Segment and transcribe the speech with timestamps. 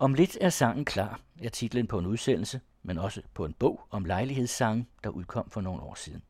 [0.00, 3.80] Om lidt er sangen klar, er titlen på en udsendelse, men også på en bog
[3.90, 6.22] om lejlighedssange, der udkom for nogle år siden.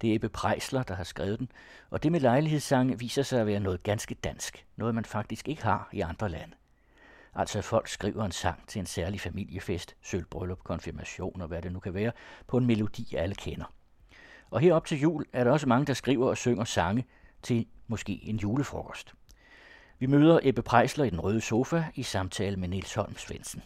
[0.00, 1.52] Det er Ebbe Prejsler, der har skrevet den,
[1.90, 5.62] og det med lejlighedssange viser sig at være noget ganske dansk, noget man faktisk ikke
[5.62, 6.54] har i andre lande.
[7.34, 11.72] Altså at folk skriver en sang til en særlig familiefest, sølvbryllup, konfirmation og hvad det
[11.72, 12.12] nu kan være,
[12.46, 13.74] på en melodi alle kender.
[14.50, 17.04] Og herop til jul er der også mange, der skriver og synger sange
[17.42, 19.14] til måske en julefrokost.
[20.00, 23.62] Vi møder Ebbe Prejsler i den røde sofa i samtale med Nils Holm Svendsen.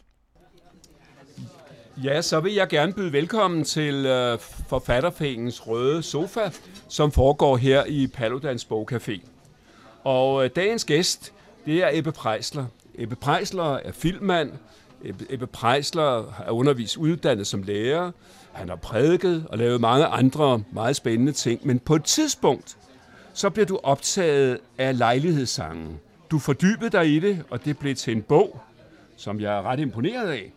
[2.05, 6.51] Ja, så vil jeg gerne byde velkommen til øh, uh, Forfatterfængens Røde Sofa,
[6.89, 9.21] som foregår her i Paludans Bogcafé.
[10.05, 11.33] Og øh, dagens gæst,
[11.67, 12.67] det er Ebbe Prejsler.
[12.95, 14.53] Ebbe Prejsler er filmmand.
[15.05, 18.11] Ebbe, Ebbe Prejsler er undervist uddannet som lærer.
[18.53, 21.67] Han har prædiket og lavet mange andre meget spændende ting.
[21.67, 22.77] Men på et tidspunkt,
[23.35, 26.01] så bliver du optaget af lejlighedssangen.
[26.33, 28.61] Du fordybede dig i det, og det blev til en bog,
[29.17, 30.53] som jeg er ret imponeret af.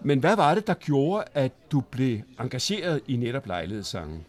[0.00, 4.24] Men hvad var det, der gjorde, at du blev engageret i netop lejlighedssangen?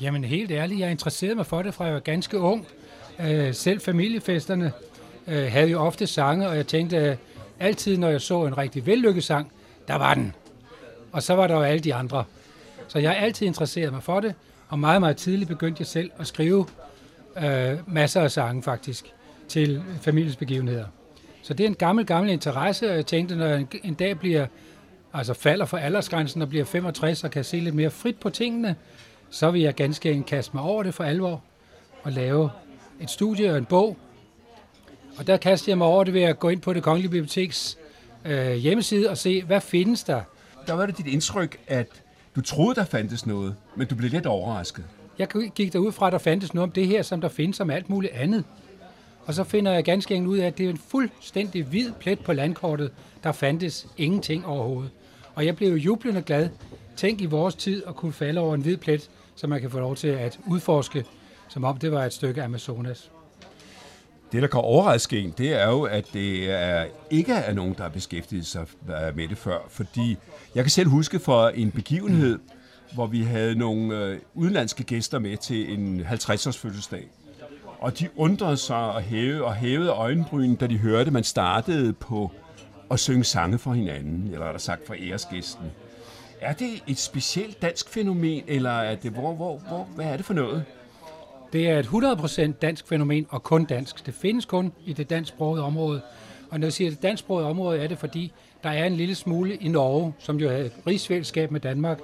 [0.00, 2.66] Jamen helt ærligt, jeg interesserede mig for det fra jeg var ganske ung.
[3.20, 4.72] Øh, selv familiefesterne
[5.26, 7.16] øh, havde jo ofte sange, og jeg tænkte øh,
[7.60, 9.52] altid, når jeg så en rigtig vellykket sang,
[9.88, 10.34] der var den.
[11.12, 12.24] Og så var der jo alle de andre.
[12.88, 14.34] Så jeg har altid interesseret mig for det,
[14.68, 16.66] og meget, meget tidligt begyndte jeg selv at skrive
[17.36, 19.12] øh, masser af sange faktisk
[19.48, 20.86] til familiesbegivenheder.
[21.42, 24.46] Så det er en gammel, gammel interesse, og jeg tænkte, når jeg en dag bliver,
[25.12, 28.76] altså falder for aldersgrænsen og bliver 65 og kan se lidt mere frit på tingene,
[29.30, 31.42] så vil jeg ganske enkelt kaste mig over det for alvor
[32.02, 32.50] og lave
[33.00, 33.96] et studie og en bog.
[35.18, 37.78] Og der kaster jeg mig over det ved at gå ind på det Kongelige Biblioteks
[38.24, 40.22] øh, hjemmeside og se, hvad findes der.
[40.66, 41.86] Der var det dit indtryk, at
[42.36, 44.84] du troede, der fandtes noget, men du blev lidt overrasket.
[45.18, 47.70] Jeg gik derud fra, at der fandtes noget om det her, som der findes om
[47.70, 48.44] alt muligt andet.
[49.26, 52.18] Og så finder jeg ganske enkelt ud af, at det er en fuldstændig hvid plet
[52.18, 52.92] på landkortet.
[53.24, 54.90] Der fandtes ingenting overhovedet.
[55.34, 56.48] Og jeg blev jo jublende glad.
[56.96, 59.78] Tænk i vores tid at kunne falde over en hvid plet, så man kan få
[59.78, 61.04] lov til at udforske,
[61.48, 63.10] som om det var et stykke Amazonas.
[64.32, 67.82] Det, der kan overraske en, det er jo, at det er, ikke er nogen, der
[67.82, 69.58] har beskæftiget sig øh, med det før.
[69.68, 70.16] Fordi
[70.54, 72.38] jeg kan selv huske for en begivenhed,
[72.94, 77.08] hvor vi havde nogle øh, udenlandske gæster med til en 50-års fødselsdag.
[77.78, 81.92] Og de undrede sig og hævede, og hævede øjenbryn, da de hørte, at man startede
[81.92, 82.30] på
[82.90, 85.66] at synge sange for hinanden, eller der sagt for æresgæsten.
[86.40, 90.26] Er det et specielt dansk fænomen, eller er det, hvor, hvor, hvor, hvad er det
[90.26, 90.64] for noget?
[91.52, 94.06] Det er et 100% dansk fænomen, og kun dansk.
[94.06, 96.00] Det findes kun i det dansksprogede område.
[96.50, 98.32] Og når jeg siger det dansksprogede område, er det fordi,
[98.62, 101.98] der er en lille smule i Norge, som jo havde rigsfællesskab med Danmark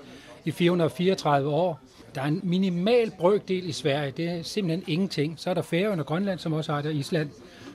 [0.45, 1.81] i 434 år,
[2.15, 4.13] der er en minimal brøkdel i Sverige.
[4.17, 5.35] Det er simpelthen ingenting.
[5.37, 7.31] Så er der Færøerne og Grønland, som også har det, Island.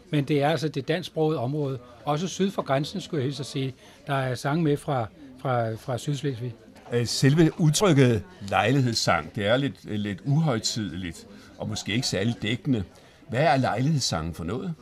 [0.10, 1.80] Men det er altså det dansksprogede område.
[2.06, 3.74] Også syd for grænsen, skulle jeg helst sige.
[4.08, 5.06] Der er sang med fra,
[5.42, 6.54] fra, fra Sydslesvig.
[6.94, 11.28] Øh, selve udtrykket lejlighedssang, det er lidt, lidt uhøjtidligt
[11.58, 12.84] og måske ikke særlig dækkende.
[13.30, 14.74] Hvad er lejlighedssangen for noget?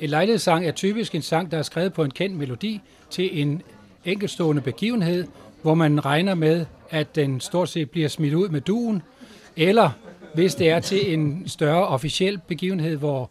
[0.00, 2.80] En lejlighedssang er typisk en sang, der er skrevet på en kendt melodi
[3.10, 3.62] til en
[4.04, 5.26] enkeltstående begivenhed,
[5.62, 9.02] hvor man regner med, at den stort set bliver smidt ud med duen,
[9.56, 9.90] eller
[10.34, 13.30] hvis det er til en større officiel begivenhed, hvor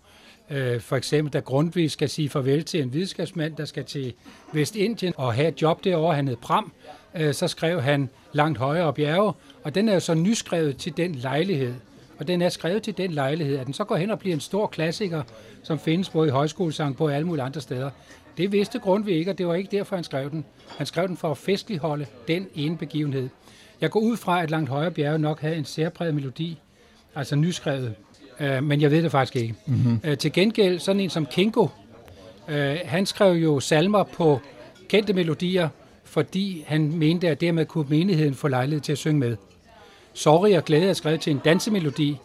[0.50, 4.14] øh, for eksempel da Grundtvig skal sige farvel til en videnskabsmand, der skal til
[4.54, 6.72] Vestindien og have et job derovre, han hed Pram,
[7.16, 9.34] øh, så skrev han langt højere op bjerge,
[9.64, 11.74] og den er jo så nyskrevet til den lejlighed.
[12.22, 14.40] Og den er skrevet til den lejlighed, at den så går hen og bliver en
[14.40, 15.24] stor klassiker,
[15.64, 17.90] som findes både i højskolesang på alle mulige andre steder.
[18.38, 20.46] Det vidste Grundtvig ikke, og det var ikke derfor, han skrev den.
[20.78, 23.30] Han skrev den for at festligholde den ene begivenhed.
[23.82, 26.60] Jeg går ud fra, at Langt Højre Bjerge nok havde en særpræget melodi,
[27.16, 27.96] altså nyskrevet,
[28.40, 29.56] øh, men jeg ved det faktisk ikke.
[29.66, 30.00] Mm-hmm.
[30.04, 31.68] Øh, til gengæld, sådan en som Kinko,
[32.48, 34.40] øh, han skrev jo salmer på
[34.88, 35.70] kendte melodier,
[36.04, 39.38] fordi han mente, at dermed kunne menigheden få lejlighed til at synge med.
[40.14, 42.18] Sorry og glæde er skrevet til en dansemelodi,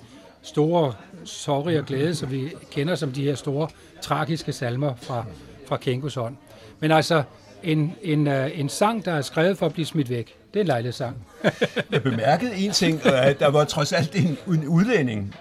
[0.42, 3.68] store sorry og glæde, som vi kender som de her store
[4.02, 5.24] tragiske salmer fra,
[5.68, 6.36] fra Kengos hånd.
[6.80, 7.22] Men altså,
[7.62, 10.34] en, en, øh, en sang, der er skrevet for at blive smidt væk.
[10.54, 11.16] Det er en lejlighedssang.
[11.92, 15.34] jeg bemærkede en ting, at der var trods alt en, en udlænding,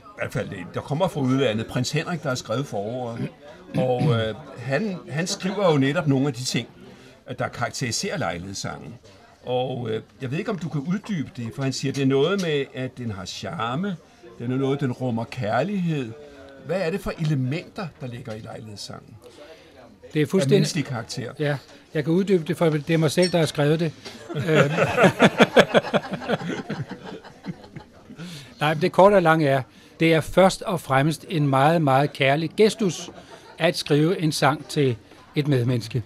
[0.00, 3.28] i hvert fald der kommer fra udlandet, prins Henrik, der har skrevet foråret.
[3.76, 6.68] Og øh, han, han skriver jo netop nogle af de ting,
[7.38, 8.94] der karakteriserer lejlighedssangen.
[9.48, 9.90] Og uh,
[10.22, 12.64] jeg ved ikke, om du kan uddybe det, for han siger, det er noget med,
[12.74, 13.96] at den har charme,
[14.38, 16.12] den er noget, den rummer kærlighed.
[16.66, 19.16] Hvad er det for elementer, der ligger i lejlighedssangen?
[20.14, 20.84] Det er fuldstændig...
[20.84, 21.32] karakter.
[21.38, 21.56] Ja,
[21.94, 23.92] jeg kan uddybe det, for det er mig selv, der har skrevet det.
[24.36, 24.44] Øhm.
[28.60, 29.62] Nej, det korte og lange er,
[30.00, 33.10] det er først og fremmest en meget, meget kærlig gestus
[33.58, 34.96] at skrive en sang til
[35.34, 36.02] et medmenneske.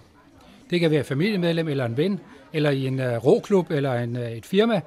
[0.69, 2.19] Det kan være et familiemedlem eller en ven,
[2.53, 4.81] eller i en øh, uh, roklub eller en, uh, et firma,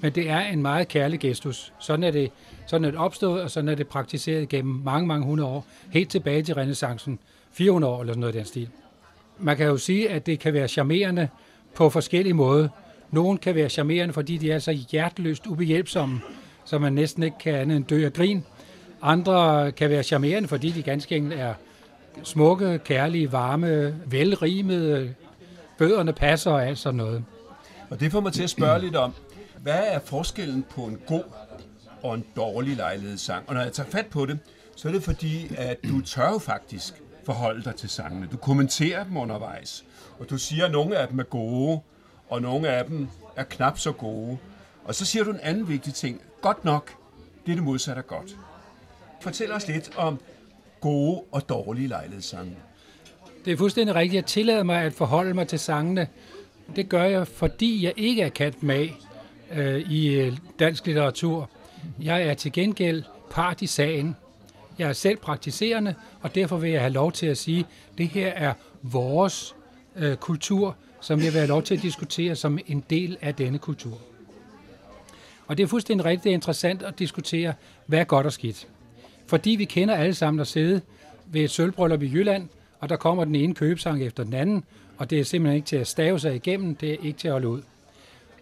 [0.00, 1.72] men det er en meget kærlig gestus.
[1.78, 2.30] Sådan er det,
[2.66, 6.10] sådan er det opstået, og sådan er det praktiseret gennem mange, mange hundrede år, helt
[6.10, 7.18] tilbage til renaissancen,
[7.52, 8.68] 400 år eller sådan noget i den stil.
[9.38, 11.28] Man kan jo sige, at det kan være charmerende
[11.74, 12.68] på forskellige måder.
[13.10, 16.20] Nogen kan være charmerende, fordi de er så hjerteløst ubehjælpsomme,
[16.64, 18.44] så man næsten ikke kan andet end dø af grin.
[19.02, 21.54] Andre kan være charmerende, fordi de ganske enkelt er
[22.22, 25.14] smukke, kærlige, varme, velrimede,
[25.80, 27.24] bøderne passer og alt sådan noget.
[27.90, 29.14] Og det får mig til at spørge lidt om,
[29.62, 31.24] hvad er forskellen på en god
[32.02, 33.48] og en dårlig lejlighedssang?
[33.48, 34.38] Og når jeg tager fat på det,
[34.76, 38.28] så er det fordi, at du tør jo faktisk forholde dig til sangene.
[38.32, 39.84] Du kommenterer dem undervejs,
[40.18, 41.80] og du siger, at nogle af dem er gode,
[42.28, 44.38] og nogle af dem er knap så gode.
[44.84, 46.20] Og så siger du en anden vigtig ting.
[46.40, 46.94] Godt nok,
[47.46, 48.36] det er det modsatte af godt.
[49.20, 50.20] Fortæl os lidt om
[50.80, 52.56] gode og dårlige lejlighedssange.
[53.44, 54.14] Det er fuldstændig rigtigt.
[54.14, 56.08] Jeg tillader mig at forholde mig til sangene.
[56.76, 58.88] Det gør jeg, fordi jeg ikke er kendt med
[59.52, 61.50] øh, i øh, dansk litteratur.
[62.02, 64.16] Jeg er til gengæld part i sagen.
[64.78, 68.08] Jeg er selv praktiserende, og derfor vil jeg have lov til at sige, at det
[68.08, 68.52] her er
[68.82, 69.54] vores
[69.96, 73.58] øh, kultur, som jeg vil have lov til at diskutere som en del af denne
[73.58, 73.98] kultur.
[75.46, 77.54] Og det er fuldstændig rigtigt, det er interessant at diskutere,
[77.86, 78.68] hvad er godt og skidt.
[79.26, 80.80] Fordi vi kender alle sammen at sidde
[81.26, 82.48] ved et sølvbryllup i Jylland,
[82.80, 84.64] og der kommer den ene købsang efter den anden,
[84.98, 87.32] og det er simpelthen ikke til at stave sig igennem, det er ikke til at
[87.32, 87.62] holde ud.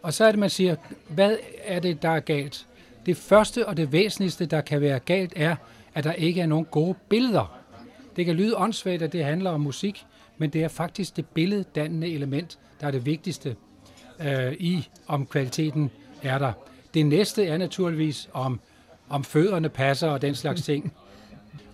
[0.03, 0.77] Og så er det, man siger,
[1.09, 2.67] hvad er det, der er galt?
[3.07, 5.57] Det første og det væsentligste, der kan være galt, er,
[5.95, 7.59] at der ikke er nogen gode billeder.
[8.17, 10.05] Det kan lyde åndssvagt, at det handler om musik,
[10.39, 13.57] men det er faktisk det billeddannende element, der er det vigtigste
[14.21, 15.91] øh, i, om kvaliteten
[16.23, 16.53] er der.
[16.95, 18.61] Det næste er naturligvis, om,
[19.09, 20.93] om fødderne passer og den slags ting.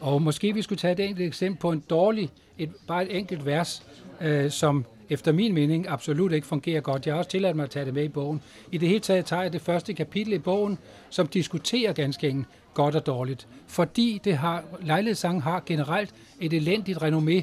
[0.01, 3.47] Og måske vi skulle tage et enkelt eksempel på en dårlig, et, bare et enkelt
[3.47, 3.83] vers,
[4.21, 7.06] øh, som efter min mening absolut ikke fungerer godt.
[7.06, 8.43] Jeg har også tilladt mig at tage det med i bogen.
[8.73, 10.79] I det hele taget tager jeg det første kapitel i bogen,
[11.11, 13.47] som diskuterer ganske enkelt godt og dårligt.
[13.67, 16.11] Fordi det har, lejlighedssangen har generelt
[16.41, 17.43] et elendigt renommé.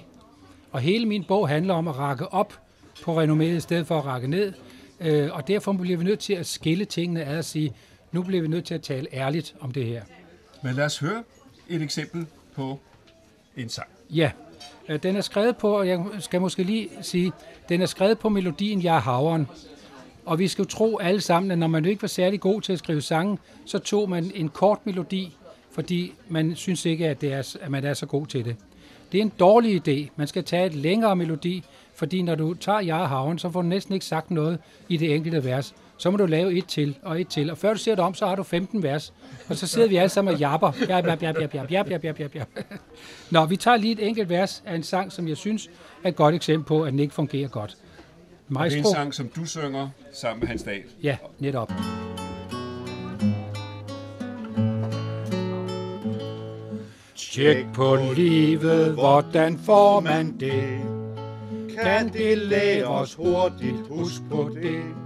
[0.72, 2.60] Og hele min bog handler om at rakke op
[3.04, 4.54] på renomméet i stedet for at rakke ned.
[5.00, 7.74] Øh, og derfor bliver vi nødt til at skille tingene ad og sige,
[8.12, 10.04] nu bliver vi nødt til at tale ærligt om det her.
[10.64, 11.24] Men lad os høre
[11.70, 12.26] et eksempel
[12.56, 12.80] på
[13.58, 13.88] en sang.
[14.10, 14.32] Ja,
[14.92, 17.32] Øh, den er skrevet på, og jeg skal måske lige sige,
[17.70, 19.48] den er skrevet på melodien Jeg er havren.
[20.26, 22.74] Og vi skal jo tro alle sammen, at når man ikke var særlig god til
[22.74, 25.38] at skrive sange, så tog man en kort melodi,
[25.72, 28.56] fordi man synes ikke, at, det er, at man er så god til det.
[29.12, 30.10] Det er en dårlig idé.
[30.16, 31.64] Man skal tage et længere melodi,
[31.96, 34.60] fordi når du tager Jeg er havren, så får du næsten ikke sagt noget
[34.90, 35.76] i det enkelte vers.
[36.02, 37.52] Så må du lave et til og et til.
[37.52, 39.14] Og før du ser det om, så har du 15 vers.
[39.50, 40.72] Og så sidder vi alle sammen og japper.
[40.90, 42.48] Jap, jap, jap, jap, jap, jap, jap, jap, jap.
[43.32, 45.70] Nå, vi tager lige et enkelt vers af en sang, som jeg synes
[46.04, 47.78] er et godt eksempel på, at den ikke fungerer godt.
[48.56, 50.84] Og det er en sang, som du synger sammen med Hans Dahl.
[51.04, 51.72] Ja, netop.
[57.16, 60.80] Tjek på livet, hvordan får man det?
[61.84, 65.01] Kan det lære os hurtigt, husk på det.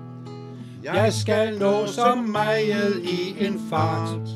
[0.93, 4.29] Jeg skal nå så meget i en fart.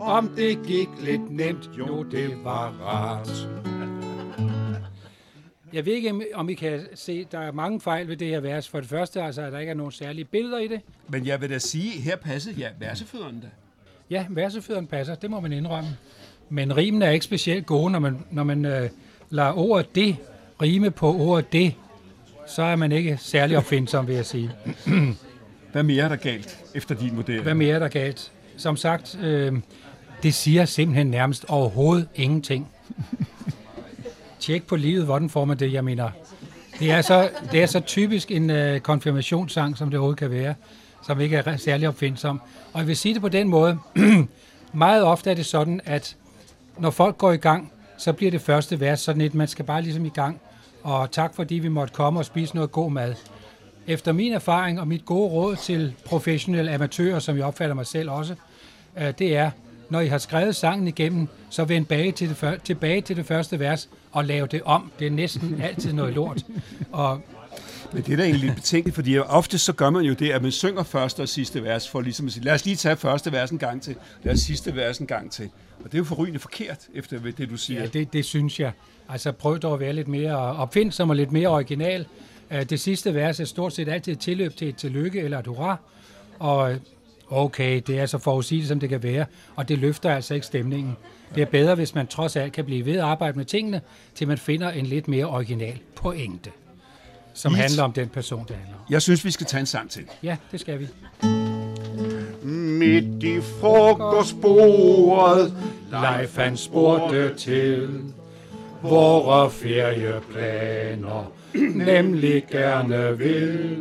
[0.00, 3.48] Om det gik lidt nemt, jo det var rart.
[5.72, 8.68] Jeg ved ikke, om I kan se, der er mange fejl ved det her vers.
[8.68, 10.80] For det første, altså, at der ikke er nogen særlige billeder i det.
[11.08, 13.48] Men jeg vil da sige, her passer ja, versefødderne da.
[14.10, 15.90] Ja, versefødderne passer, det må man indrømme.
[16.48, 18.90] Men rimen er ikke specielt gode, når man, når man øh,
[19.30, 20.16] lader ordet det
[20.62, 21.74] rime på ordet det,
[22.46, 24.50] så er man ikke særlig opfindsom, vil jeg sige.
[25.78, 27.42] Hvad mere er der galt, efter din model?
[27.42, 28.32] Hvad mere er der galt?
[28.56, 29.52] Som sagt, øh,
[30.22, 32.68] det siger simpelthen nærmest overhovedet ingenting.
[34.40, 36.10] Tjek på livet, hvordan får man det, jeg mener.
[36.78, 40.54] Det er så, det er så typisk en øh, konfirmationssang, som det overhovedet kan være,
[41.06, 42.40] som ikke er særlig opfindsom.
[42.72, 43.78] Og jeg vil sige det på den måde,
[44.72, 46.16] meget ofte er det sådan, at
[46.78, 49.82] når folk går i gang, så bliver det første vers sådan et, man skal bare
[49.82, 50.40] ligesom i gang.
[50.82, 53.14] Og tak fordi vi måtte komme og spise noget god mad.
[53.88, 58.10] Efter min erfaring og mit gode råd til professionelle amatører, som jeg opfatter mig selv
[58.10, 58.34] også,
[58.98, 59.50] øh, det er,
[59.90, 63.58] når I har skrevet sangen igennem, så vend tilbage til det, tilbage til det første
[63.58, 64.92] vers og lave det om.
[64.98, 66.44] Det er næsten altid noget lort.
[66.92, 67.20] Og
[67.92, 70.42] men det er da egentlig lidt betænkeligt, fordi ofte så gør man jo det, at
[70.42, 73.32] man synger første og sidste vers, for ligesom at sige, lad os lige tage første
[73.32, 75.48] vers en gang til, lad os sidste vers en gang til.
[75.78, 77.80] Og det er jo forrygende forkert, efter det du siger.
[77.80, 78.72] Ja, det, det synes jeg.
[79.08, 82.06] Altså prøv dog at være lidt mere opfindsom og lidt mere original.
[82.50, 85.46] Øh, det sidste vers er stort set altid et tilløb til et tillykke eller et
[85.46, 85.76] hurra.
[86.38, 86.76] Og,
[87.30, 89.26] Okay, det er så forudsigeligt, som det kan være,
[89.56, 90.96] og det løfter altså ikke stemningen.
[91.34, 93.80] Det er bedre, hvis man trods alt kan blive ved at arbejde med tingene,
[94.14, 96.50] til man finder en lidt mere original pointe,
[97.34, 97.58] som Yes.
[97.60, 98.80] handler om den person, det handler om.
[98.90, 100.04] Jeg synes, vi skal tage en sang til.
[100.22, 100.86] Ja, det skal vi.
[102.42, 105.52] Midt i frokostbordet
[105.90, 107.88] Leif han spurgte til
[108.82, 113.78] vore ferieplaner, nemlig gerne vil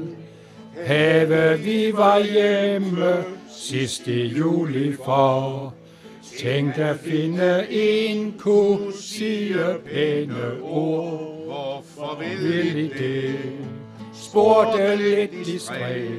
[0.86, 5.74] have vi var hjemme sidste juli for.
[6.39, 9.55] Tænk at finde en kunne sige
[9.86, 11.38] pæne ord.
[11.45, 13.36] Hvorfor vil Vil vi I det?
[14.13, 16.12] Spurgte lidt distræt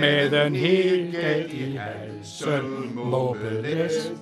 [0.00, 4.12] med en hel galt i halsen mobelæst.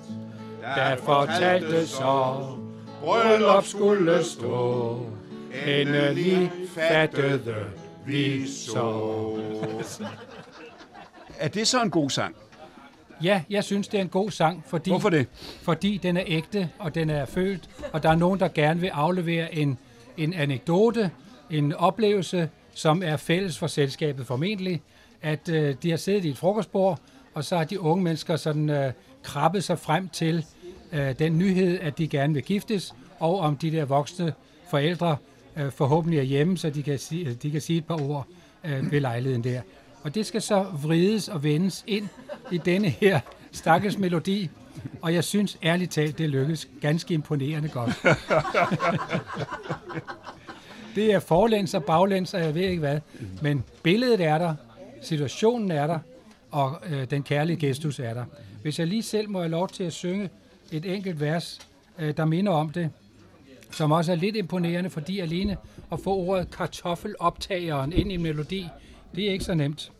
[0.77, 2.35] Der fortalte så,
[3.05, 5.01] bryllup skulle stå,
[5.67, 7.65] endelig fattede
[8.07, 9.39] vi så.
[11.39, 12.37] Er det så en god sang?
[13.23, 15.27] Ja, jeg synes, det er en god sang, fordi, Hvorfor det?
[15.63, 18.89] fordi den er ægte, og den er følt, og der er nogen, der gerne vil
[18.89, 19.79] aflevere en,
[20.17, 21.11] en anekdote,
[21.51, 24.83] en oplevelse, som er fælles for selskabet formentlig,
[25.23, 26.99] at øh, de har siddet i et frokostbord,
[27.35, 30.45] og så har de unge mennesker sådan øh, krabbet sig frem til
[30.93, 34.33] øh, den nyhed, at de gerne vil giftes, og om de der voksne
[34.71, 35.17] forældre
[35.57, 38.27] øh, forhåbentlig er hjemme, så de kan, sige, de kan sige et par ord
[38.65, 39.61] øh, ved lejligheden der.
[40.03, 42.09] Og det skal så vrides og vendes ind
[42.53, 43.21] i denne her
[43.53, 44.51] stakkels melodi,
[45.03, 47.93] og jeg synes ærligt talt, det lykkes ganske imponerende godt.
[50.95, 53.01] det er forlæns og baglæns, og jeg ved ikke hvad,
[53.43, 54.55] men billedet er der,
[55.03, 55.99] situationen er der,
[56.51, 58.25] og øh, den kærlige gestus er der.
[58.63, 60.31] Hvis jeg lige selv må have lov til at synge
[60.73, 61.59] et enkelt vers,
[61.99, 62.91] øh, der minder om det,
[63.71, 65.57] som også er lidt imponerende, fordi alene
[65.93, 68.67] at få ordet kartoffeloptageren ind i en melodi,
[69.15, 69.93] det er ikke så nemt.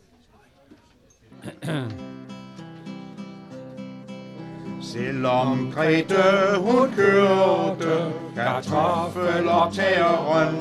[4.81, 6.23] Selvom Grete
[6.57, 10.55] hun kørte kartoffeloptageren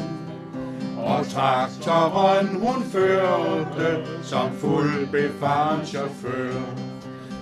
[0.97, 6.63] Og traktoren hun førte som fuld befaren chauffør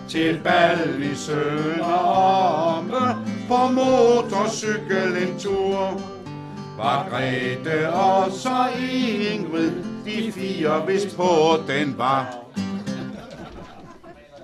[0.09, 1.77] Til bal i Sønderomme
[3.49, 6.01] på motorcykel en tur
[6.77, 8.67] Var Grete og så
[9.33, 9.73] Ingrid
[10.05, 11.29] de fire hvis på
[11.69, 12.39] den var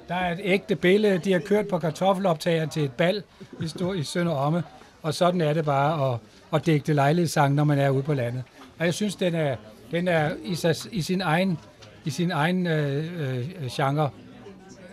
[0.08, 3.22] Der er et ægte billede, de har kørt på kartoffeloptageren til et bal
[3.60, 4.62] i, Stor, i Sønder Omme,
[5.02, 6.18] og sådan er det bare at,
[6.54, 8.42] at digte lejlighedssang, når man er ude på landet.
[8.78, 9.56] Og jeg synes, den er,
[9.90, 11.58] den er i, sig, i sin egen,
[12.04, 14.10] i sin egen øh, øh, genre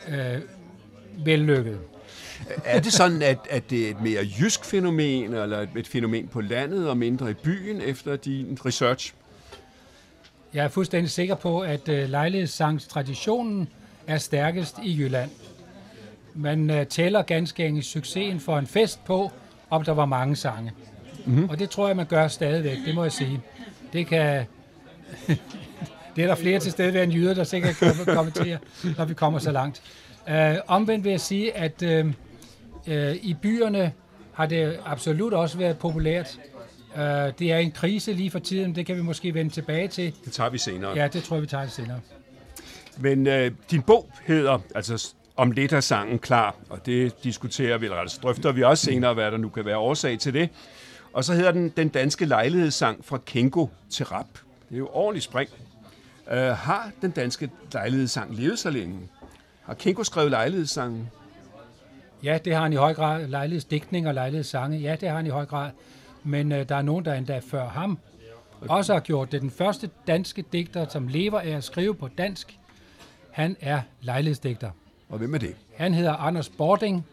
[0.10, 0.42] øh,
[1.26, 1.80] vellykket.
[2.66, 6.28] Er det sådan, at, at det er et mere jysk fænomen, eller et, et fænomen
[6.28, 9.14] på landet og mindre i byen, efter din research?
[10.54, 13.68] Jeg er fuldstændig sikker på, at øh, lejlighedssangstraditionen
[14.08, 15.30] er stærkest i Jylland.
[16.34, 19.32] Man øh, tæller ganske enkelt succesen for en fest på,
[19.70, 20.72] om der var mange sange.
[21.26, 21.50] Mm-hmm.
[21.50, 23.42] Og det tror jeg, man gør stadigvæk, det må jeg sige.
[23.94, 24.46] Det kan...
[26.16, 28.58] det er der flere til stede end jyder, der sikkert kan kommentere,
[28.98, 29.82] når vi kommer så langt.
[30.30, 32.14] Øh, omvendt vil jeg sige, at øh,
[32.88, 33.94] øh, i byerne
[34.34, 36.40] har det absolut også været populært.
[36.98, 37.04] Øh,
[37.40, 40.14] det er en krise lige for tiden, det kan vi måske vende tilbage til.
[40.26, 40.92] Det tager vi senere.
[40.96, 42.00] Ja, det tror jeg, vi tager det senere.
[42.98, 47.86] Men øh, din bog hedder, altså om lidt er sangen klar, og det diskuterer vi,
[47.86, 50.50] eller altså drøfter vi også senere, hvad der nu kan være årsag til det.
[51.14, 54.28] Og så hedder den Den danske lejlighedssang fra Kengo til rap.
[54.70, 55.50] Det er jo ordentligt spring.
[56.32, 59.00] Uh, har den danske lejlighedssang levet så længe?
[59.62, 61.10] Har Kengo skrevet lejlighedssangen?
[62.24, 63.28] Ja, det har han i høj grad.
[63.28, 65.72] Lejlighedsdigtning og lejlighedssange, ja, det har han i høj grad.
[66.24, 68.00] Men øh, der er nogen, der endda før ham
[68.62, 69.42] også har gjort det.
[69.42, 72.60] Den første danske digter, som lever af at skrive på dansk,
[73.32, 74.72] han er lejlighedsdigter.
[75.10, 75.56] Og hvem er det?
[75.76, 77.06] Han hedder Anders Bording.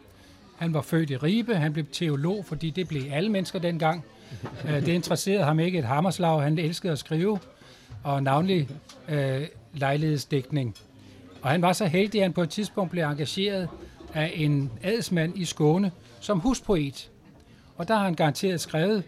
[0.57, 1.55] Han var født i Ribe.
[1.55, 4.03] Han blev teolog, fordi det blev alle mennesker dengang.
[4.67, 6.41] Øh, Det interesserede ham ikke et hammerslag.
[6.41, 7.39] Han elskede at skrive,
[8.03, 8.69] og navnlig
[9.09, 9.41] øh,
[9.73, 10.75] lejlighedsdækning.
[11.41, 13.69] Og han var så heldig, at han på et tidspunkt blev engageret
[14.13, 17.11] af en adelsmand i Skåne som huspoet.
[17.75, 19.03] Og der har han garanteret skrevet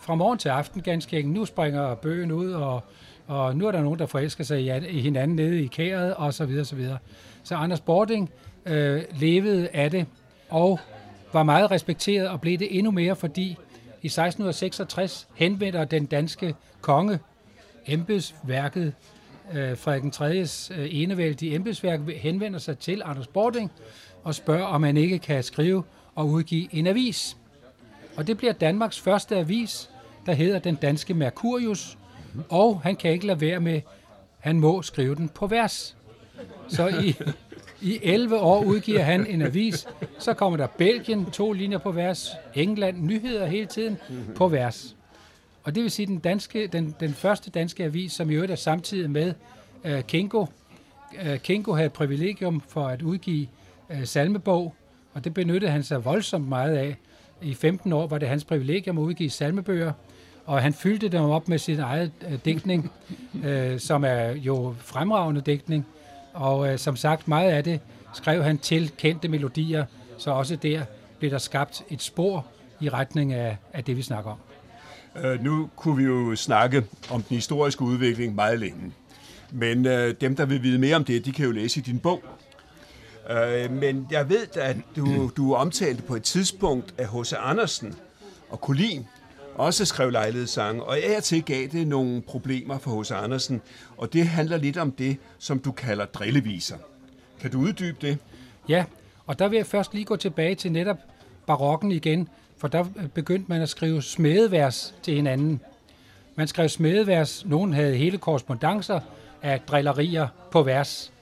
[0.00, 1.34] fra morgen til aften ganske enkelt.
[1.34, 2.80] Nu springer bøgen ud, og,
[3.26, 6.34] og nu er der nogen, der forelsker sig i, i hinanden nede i kæret, og
[6.34, 6.98] så videre, så videre.
[7.42, 8.30] Så Anders Bording
[8.66, 10.06] øh, levede af det,
[10.48, 10.80] og
[11.32, 13.56] var meget respekteret, og blev det endnu mere, fordi
[14.02, 17.18] i 1666 henvender den danske konge
[17.86, 18.92] embedsværket,
[19.54, 23.72] øh, Frederik den 3.s øh, enevældige embedsværk, henvender sig til Anders Bording
[24.24, 25.82] og spørger, om han ikke kan skrive
[26.14, 27.36] og udgive en avis.
[28.16, 29.90] Og det bliver Danmarks første avis,
[30.26, 31.98] der hedder Den Danske Mercurius,
[32.48, 33.80] og han kan ikke lade være med,
[34.38, 35.96] han må skrive den på vers.
[36.68, 37.16] Så i,
[37.80, 39.86] I 11 år udgiver han en avis.
[40.18, 42.30] Så kommer der Belgien, to linjer på vers.
[42.54, 43.98] England, nyheder hele tiden
[44.36, 44.96] på vers.
[45.66, 48.56] Og det vil sige, den, danske, den, den første danske avis, som i øvrigt er
[48.56, 49.34] samtidig med
[49.84, 50.46] uh, Kingo.
[51.12, 53.46] Uh, Kingo havde privilegium for at udgive
[53.90, 54.74] uh, salmebog,
[55.14, 56.96] og det benyttede han sig voldsomt meget af.
[57.42, 59.92] I 15 år var det hans privilegium at udgive salmebøger,
[60.44, 62.92] og han fyldte dem op med sin egen uh, dækning,
[63.34, 65.86] uh, som er jo fremragende dækning.
[66.32, 67.80] Og uh, som sagt, meget af det
[68.14, 69.84] skrev han til kendte melodier,
[70.18, 70.84] så også der
[71.18, 72.46] blev der skabt et spor
[72.80, 74.38] i retning af, af det, vi snakker om.
[75.24, 78.92] Øh, nu kunne vi jo snakke om den historiske udvikling meget længe.
[79.52, 81.98] Men øh, dem, der vil vide mere om det, de kan jo læse i din
[81.98, 82.22] bog.
[83.30, 87.32] Øh, men jeg ved, at du, du omtalte på et tidspunkt, at H.C.
[87.38, 87.94] Andersen
[88.48, 89.06] og Kolin
[89.54, 93.10] også skrev lejlighedssange, og af og til gav det nogle problemer for H.C.
[93.10, 93.60] Andersen,
[93.96, 96.76] og det handler lidt om det, som du kalder drilleviser.
[97.40, 98.18] Kan du uddybe det?
[98.68, 98.84] Ja,
[99.26, 100.98] og der vil jeg først lige gå tilbage til netop
[101.46, 102.84] barokken igen, for der
[103.14, 105.60] begyndte man at skrive smedevers til hinanden.
[106.34, 109.00] Man skrev smedevers, nogen havde hele korrespondencer
[109.42, 111.12] af drillerier på vers.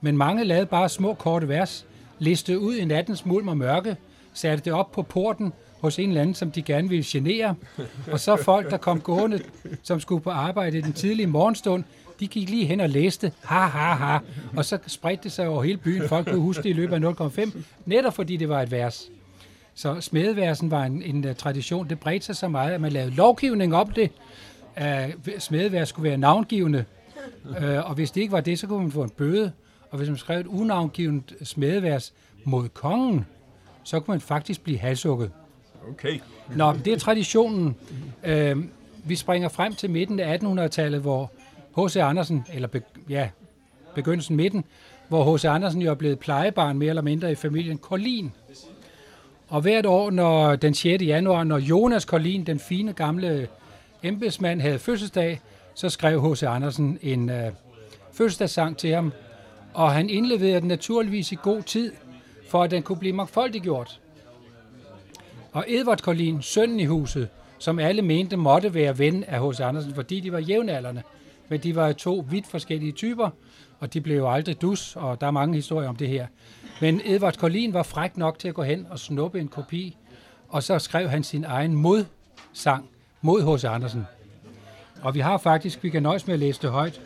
[0.00, 1.86] Men mange lavede bare små korte vers,
[2.18, 3.96] listede ud i nattens mulm og mørke,
[4.34, 7.54] satte det op på porten hos en eller anden, som de gerne ville genere.
[8.12, 9.40] Og så folk, der kom gående,
[9.82, 11.84] som skulle på arbejde i den tidlige morgenstund,
[12.20, 14.18] de gik lige hen og læste, ha, ha, ha.
[14.56, 16.08] Og så spredte det sig over hele byen.
[16.08, 19.10] Folk kunne huske det i løbet af 0,5, netop fordi det var et vers.
[19.74, 21.88] Så smedeværsen var en, en uh, tradition.
[21.88, 24.10] Det bredte sig så meget, at man lavede lovgivning om det.
[24.76, 26.84] Uh, smedevers skulle være navngivende.
[27.44, 29.52] Uh, og hvis det ikke var det, så kunne man få en bøde.
[29.90, 32.12] Og hvis man skrev et unavngivet smedevers
[32.44, 33.26] mod kongen,
[33.84, 35.30] så kunne man faktisk blive halshugget.
[35.88, 36.20] Okay.
[36.56, 37.76] Nå, det er traditionen.
[38.28, 38.64] Uh,
[39.04, 41.30] vi springer frem til midten af 1800-tallet, hvor
[41.78, 41.96] H.C.
[41.96, 43.28] Andersen, eller be, ja,
[43.94, 44.64] begyndelsen midten,
[45.08, 45.44] hvor H.C.
[45.44, 48.32] Andersen jo er blevet plejebarn mere eller mindre i familien Korlin.
[49.52, 51.04] Og hvert år, når den 6.
[51.04, 53.48] januar, når Jonas Collin, den fine gamle
[54.02, 55.40] embedsmand, havde fødselsdag,
[55.74, 56.42] så skrev H.C.
[56.42, 57.52] Andersen en øh,
[58.12, 59.12] fødselsdagssang til ham,
[59.74, 61.92] og han indleverede den naturligvis i god tid,
[62.48, 64.00] for at den kunne blive mangfoldiggjort.
[65.52, 69.60] Og Edvard Collin, sønnen i huset, som alle mente måtte være ven af H.C.
[69.60, 71.02] Andersen, fordi de var jævnaldrende,
[71.48, 73.30] men de var to vidt forskellige typer,
[73.78, 76.26] og de blev jo aldrig dus, og der er mange historier om det her.
[76.80, 79.96] Men Edvard Collin var fræk nok til at gå hen og snuppe en kopi,
[80.48, 82.88] og så skrev han sin egen modsang
[83.20, 83.64] mod H.C.
[83.64, 84.06] Andersen.
[85.02, 87.00] Og vi har faktisk, vi kan nøjes med at læse det højt.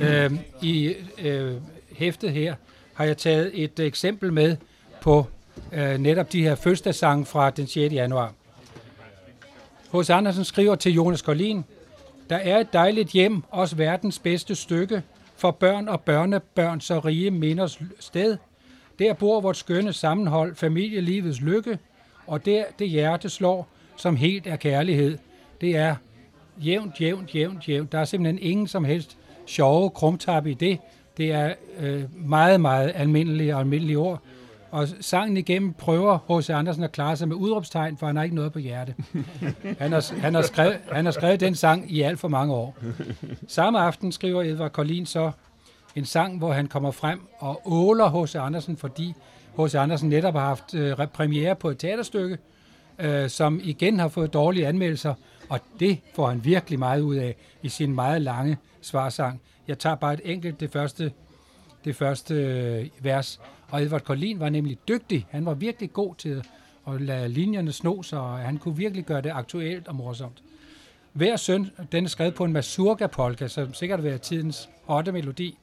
[0.00, 0.32] Øh,
[0.62, 1.56] I øh,
[1.92, 2.54] hæftet her
[2.94, 4.56] har jeg taget et eksempel med
[5.00, 5.26] på
[5.72, 7.94] øh, netop de her fødselsdagssange fra den 6.
[7.94, 8.32] januar.
[9.94, 10.10] H.C.
[10.10, 11.64] Andersen skriver til Jonas Collin,
[12.30, 15.02] der er et dejligt hjem, også verdens bedste stykke,
[15.36, 18.36] for børn og børnebørn så rige minders sted.
[18.98, 21.78] Der bor vort skønne sammenhold, familielivets lykke,
[22.26, 25.18] og der det hjerte slår, som helt er kærlighed.
[25.60, 25.96] Det er
[26.58, 27.92] jævnt, jævnt, jævnt, jævnt.
[27.92, 30.78] Der er simpelthen ingen som helst sjove krumtap i det.
[31.16, 34.22] Det er øh, meget, meget almindelige og almindelige ord.
[34.70, 36.50] Og sangen igennem prøver H.C.
[36.50, 38.94] Andersen at klare sig med udråbstegn, for han har ikke noget på hjerte.
[39.78, 42.76] Han har, han har, skrevet, han har skrevet den sang i alt for mange år.
[43.48, 45.30] Samme aften skriver Edvard Collin så
[45.96, 48.34] en sang, hvor han kommer frem og åler H.C.
[48.34, 49.14] Andersen, fordi
[49.58, 49.74] H.C.
[49.74, 52.38] Andersen netop har haft øh, premiere på et teaterstykke,
[52.98, 55.14] øh, som igen har fået dårlige anmeldelser,
[55.48, 59.40] og det får han virkelig meget ud af i sin meget lange svarsang.
[59.68, 61.12] Jeg tager bare et enkelt, det første,
[61.84, 63.40] det første øh, vers.
[63.70, 65.26] Og Edvard Collin var nemlig dygtig.
[65.30, 66.44] Han var virkelig god til
[66.88, 70.42] at lade linjerne sno sig, og han kunne virkelig gøre det aktuelt og morsomt.
[71.12, 75.58] Hver søn, den er skrevet på en mazurka-polka, som sikkert vil være tidens hotte melodi.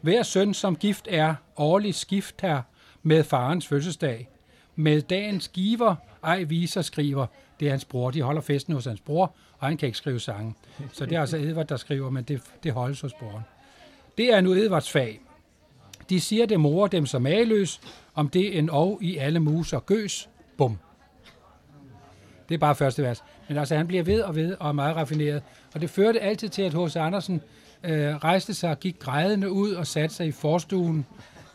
[0.00, 2.62] Hver søn, som gift er, årlig skift her
[3.02, 4.28] med farens fødselsdag.
[4.76, 7.26] Med dagens giver, ej viser skriver.
[7.60, 8.10] Det er hans bror.
[8.10, 10.54] De holder festen hos hans bror, og han kan ikke skrive sange.
[10.92, 13.42] Så det er altså Edvard, der skriver, men det, det holdes hos broren.
[14.18, 15.20] Det er nu Edvards fag.
[16.10, 17.80] De siger, det morer dem som ageløs,
[18.14, 20.28] om det en og i alle mus og gøs.
[20.56, 20.78] Bum.
[22.48, 23.24] Det er bare første vers.
[23.48, 25.42] Men altså, han bliver ved og ved og er meget raffineret.
[25.74, 26.96] Og det førte altid til, at H.C.
[26.96, 27.42] Andersen
[27.84, 31.06] øh, rejste sig og gik grædende ud og satte sig i forstuen,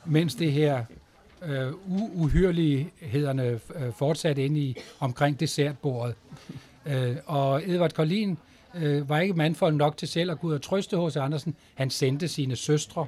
[0.05, 0.83] mens det her
[1.45, 1.73] øh,
[2.15, 6.15] uhyrlighederne øh, fortsatte ind i omkring dessertbordet.
[6.85, 8.37] Øh, og Edvard Collin
[8.75, 11.55] øh, var ikke mandfold nok til selv at gå ud og trøste hos Andersen.
[11.75, 13.07] Han sendte sine søstre.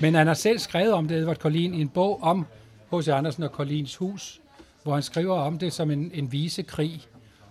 [0.00, 2.46] Men han har selv skrevet om det, Edvard Collin, i en bog om
[2.92, 3.08] H.C.
[3.08, 4.40] Andersen og Collins hus,
[4.82, 7.02] hvor han skriver om det som en, en visekrig.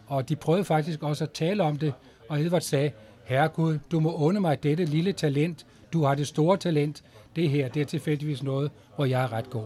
[0.07, 1.93] Og de prøvede faktisk også at tale om det,
[2.29, 2.91] og Edvard sagde,
[3.25, 5.65] Herregud, du må unde mig dette lille talent.
[5.93, 7.03] Du har det store talent.
[7.35, 9.65] det her, det er tilfældigvis noget, hvor jeg er ret god.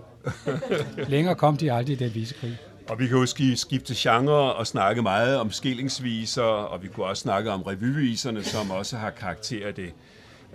[1.08, 2.58] Længere kom de aldrig i den visekrig.
[2.89, 7.22] Og vi kan jo skifte genre og snakke meget om skillingsviser, og vi kunne også
[7.22, 9.93] snakke om revyviserne, som også har karakter af det.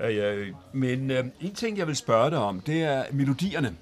[0.04, 3.74] Øh, men øh, en ting, jeg vil spørge dig om, det er melodierne.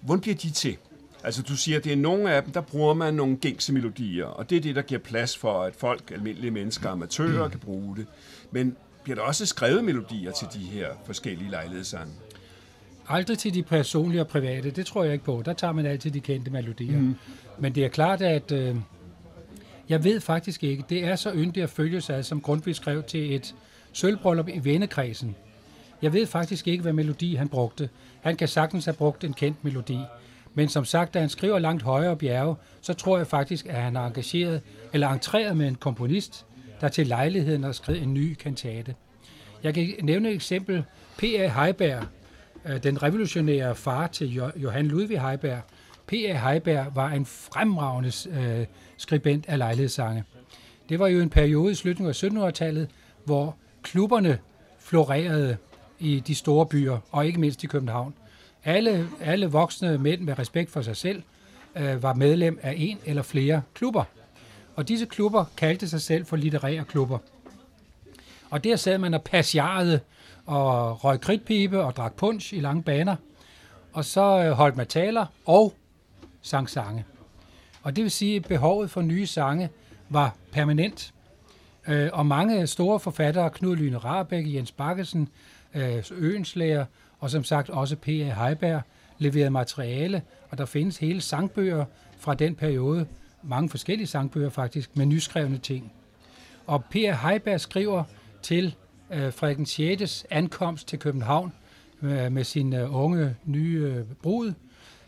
[0.00, 0.76] Hvordan bliver de til?
[1.24, 4.26] Altså du siger, at det er nogle af dem, der bruger man nogle gængse melodier,
[4.26, 7.96] og det er det, der giver plads for, at folk, almindelige mennesker, amatører, kan bruge
[7.96, 8.06] det.
[8.54, 12.12] Men bliver der også skrevet melodier til de her forskellige lejlighedssange?
[13.08, 15.42] Aldrig til de personlige og private, det tror jeg ikke på.
[15.44, 16.98] Der tager man altid de kendte melodier.
[16.98, 17.16] Mm.
[17.58, 18.76] Men det er klart, at øh,
[19.88, 23.34] jeg ved faktisk ikke, det er så yndigt at følge sig, som Grundtvig skrev til
[23.34, 23.54] et
[23.92, 25.36] sølvbrøllup i vennekredsen.
[26.02, 27.88] Jeg ved faktisk ikke, hvad melodi han brugte.
[28.20, 29.98] Han kan sagtens have brugt en kendt melodi.
[30.54, 33.96] Men som sagt, da han skriver langt højere bjerge, så tror jeg faktisk, at han
[33.96, 34.60] er engageret
[34.92, 36.46] eller entreret med en komponist,
[36.80, 38.94] der til lejligheden har skrevet en ny kantate.
[39.62, 40.84] Jeg kan nævne et eksempel.
[41.18, 41.48] P.A.
[41.48, 42.04] Heiberg,
[42.64, 45.60] øh, den revolutionære far til Johan Ludvig Heiberg.
[46.06, 46.48] P.A.
[46.48, 50.24] Heiberg var en fremragende øh, skribent af lejlighedssange.
[50.88, 52.88] Det var jo en periode i slutningen af 1700-tallet,
[53.24, 54.38] hvor klubberne
[54.78, 55.56] florerede
[55.98, 58.14] i de store byer, og ikke mindst i København.
[58.64, 61.22] Alle, alle voksne mænd med respekt for sig selv
[61.76, 64.04] øh, var medlem af en eller flere klubber.
[64.76, 67.18] Og disse klubber kaldte sig selv for litterære klubber.
[68.50, 70.00] Og der sad man og pasjarede
[70.46, 73.16] og røg kridtpibe og drak punch i lange baner.
[73.92, 75.74] Og så øh, holdt man taler og
[76.42, 77.04] sang sange.
[77.82, 79.70] Og det vil sige, at behovet for nye sange
[80.08, 81.14] var permanent.
[81.88, 85.28] Øh, og mange store forfattere, Knud Lyne Rabeck, Jens Bakkesen,
[85.74, 86.84] øh, Øenslæger
[87.20, 88.10] og som sagt også P.A.
[88.10, 88.82] Heiberg,
[89.18, 91.84] leverede materiale, og der findes hele sangbøger
[92.18, 93.06] fra den periode,
[93.48, 95.92] mange forskellige sangbøger faktisk, med nyskrevne ting.
[96.66, 97.12] Og P.A.
[97.28, 98.04] Heiberg skriver
[98.42, 98.74] til
[99.10, 100.26] øh, Frederik 6.
[100.30, 101.52] ankomst til København
[102.02, 104.52] øh, med sin øh, unge nye øh, brud,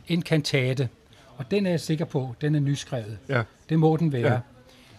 [0.09, 0.89] en kantate.
[1.37, 3.19] Og den er jeg sikker på, den er nyskrevet.
[3.29, 3.43] Ja.
[3.69, 4.41] Det må den være.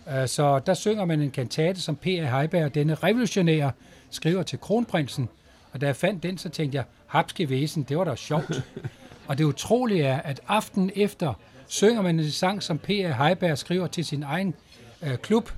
[0.08, 0.22] Ja.
[0.22, 2.40] Uh, så der synger man en kantate, som P.A.
[2.40, 3.72] Heiberg, denne revolutionære,
[4.10, 5.30] skriver til kronprinsen.
[5.72, 8.64] Og da jeg fandt den, så tænkte jeg, Hapske Væsen, det var da sjovt.
[9.28, 11.34] og det utrolige er, at aften efter
[11.68, 13.24] synger man en sang, som P.A.
[13.24, 14.56] Heiberg skriver til sin egen
[15.04, 15.50] øh, klub,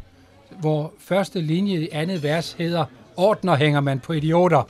[0.60, 4.64] hvor første linje i andet vers hedder, ordner hænger man på idioter.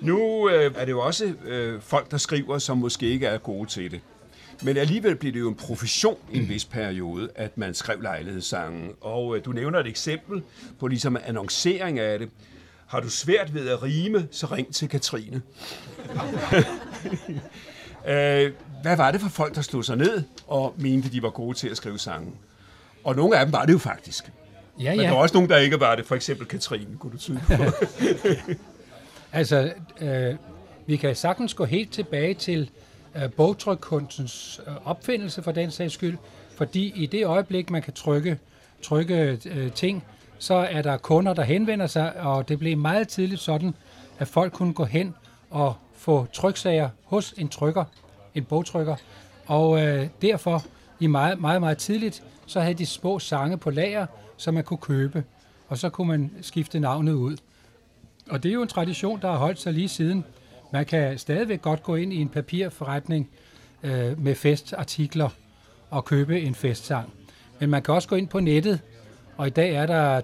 [0.00, 3.68] nu øh, er det jo også øh, folk, der skriver, som måske ikke er gode
[3.68, 4.00] til det.
[4.62, 8.90] Men alligevel bliver det jo en profession i en vis periode, at man skrev lejlighedssangen.
[9.00, 10.42] Og øh, du nævner et eksempel
[10.80, 12.28] på ligesom annoncering af det.
[12.86, 15.42] Har du svært ved at rime, så ring til Katrine.
[18.06, 21.56] øh, hvad var det for folk, der stod sig ned og mente, de var gode
[21.56, 22.32] til at skrive sange?
[23.04, 24.32] Og nogle af dem var det jo faktisk.
[24.78, 24.96] Ja, ja.
[24.96, 26.06] Men der var også nogle, der ikke var det.
[26.06, 27.52] For eksempel Katrine, kunne du tyde på.
[29.38, 30.34] altså, øh,
[30.86, 32.70] vi kan sagtens gå helt tilbage til
[33.16, 36.18] øh, bogtrykkunstens øh, opfindelse for den sags skyld,
[36.56, 38.38] fordi i det øjeblik, man kan trykke,
[38.82, 40.04] trykke øh, ting,
[40.38, 43.74] så er der kunder, der henvender sig, og det blev meget tidligt sådan,
[44.18, 45.14] at folk kunne gå hen
[45.50, 47.84] og få tryksager hos en trykker,
[48.34, 48.96] en bogtrykker,
[49.46, 50.64] og øh, derfor
[51.00, 54.06] i meget, meget, meget tidligt, så havde de små sange på lager,
[54.36, 55.24] som man kunne købe,
[55.68, 57.36] og så kunne man skifte navnet ud.
[58.30, 60.24] Og det er jo en tradition, der har holdt sig lige siden.
[60.72, 63.30] Man kan stadigvæk godt gå ind i en papirforretning
[63.82, 65.28] øh, med festartikler
[65.90, 67.12] og købe en festsang.
[67.60, 68.80] Men man kan også gå ind på nettet
[69.36, 70.20] og i dag er der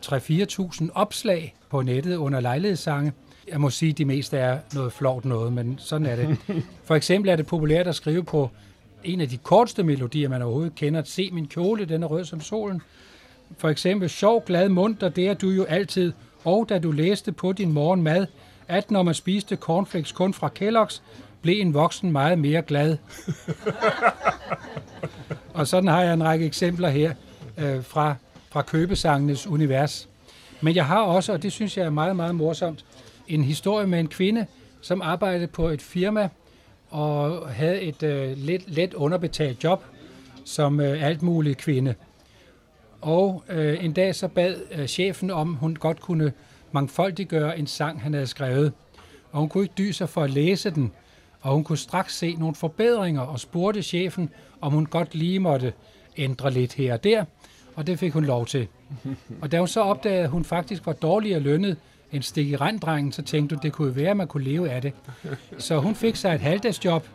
[0.82, 3.12] 3-4.000 opslag på nettet under lejlighedssange.
[3.48, 6.38] Jeg må sige, at de meste er noget flot noget, men sådan er det.
[6.84, 8.50] For eksempel er det populært at skrive på
[9.04, 11.02] en af de korteste melodier, man overhovedet kender.
[11.04, 12.82] Se min kjole, den er rød som solen.
[13.58, 16.12] For eksempel, sjov, glad, munter, det er du jo altid.
[16.44, 18.26] Og da du læste på din morgenmad,
[18.68, 21.00] at når man spiste cornflakes kun fra Kellogg's,
[21.42, 22.96] blev en voksen meget mere glad.
[25.54, 27.14] og sådan har jeg en række eksempler her
[27.58, 28.16] øh, fra
[28.52, 30.08] fra købesangenes univers.
[30.60, 32.84] Men jeg har også, og det synes jeg er meget, meget morsomt,
[33.28, 34.46] en historie med en kvinde,
[34.80, 36.28] som arbejdede på et firma
[36.90, 39.84] og havde et øh, let, let underbetalt job
[40.44, 41.94] som øh, alt muligt kvinde.
[43.00, 46.32] Og øh, en dag så bad øh, chefen om, hun godt kunne
[46.72, 48.72] mangfoldiggøre en sang, han havde skrevet.
[49.32, 50.92] Og hun kunne ikke dyse sig for at læse den,
[51.40, 54.30] og hun kunne straks se nogle forbedringer og spurgte chefen,
[54.60, 55.72] om hun godt lige måtte
[56.16, 57.24] ændre lidt her og der
[57.74, 58.68] og det fik hun lov til.
[59.40, 61.76] Og da hun så opdagede, at hun faktisk var dårligere lønnet
[62.12, 64.82] en stik i renddrengen, så tænkte du, det kunne være, at man kunne leve af
[64.82, 64.92] det.
[65.58, 67.06] Så hun fik sig et halvdagsjob,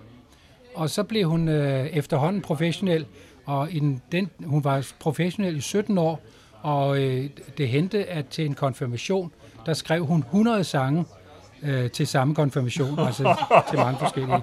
[0.76, 3.06] og så blev hun øh, efterhånden professionel,
[3.46, 6.22] og i den, hun var professionel i 17 år,
[6.62, 9.32] og øh, det hente, at til en konfirmation,
[9.66, 11.06] der skrev hun 100 sange
[11.64, 13.36] øh, til samme konfirmation, altså
[13.70, 14.42] til mange forskellige.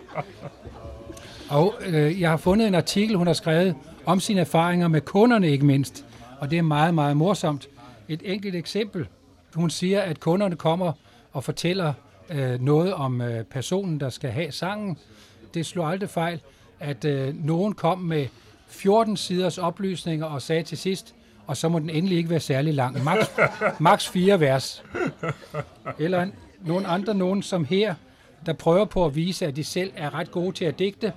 [1.49, 3.75] Og øh, jeg har fundet en artikel, hun har skrevet
[4.07, 6.05] om sine erfaringer med kunderne ikke mindst,
[6.41, 7.69] og det er meget, meget morsomt.
[8.09, 9.07] Et enkelt eksempel.
[9.55, 10.93] Hun siger, at kunderne kommer
[11.33, 11.93] og fortæller
[12.31, 14.99] øh, noget om øh, personen, der skal have sangen.
[15.55, 16.41] Det slår aldrig fejl,
[16.81, 18.27] at øh, nogen kom med
[18.69, 21.15] 14 siders oplysninger og sagde til sidst,
[21.47, 23.05] og så må den endelig ikke være særlig lang.
[23.05, 23.27] Max,
[23.81, 24.85] max fire vers.
[25.99, 26.27] Eller
[26.65, 27.95] nogen andre, nogen som her,
[28.47, 31.13] der prøver på at vise, at de selv er ret gode til at digte,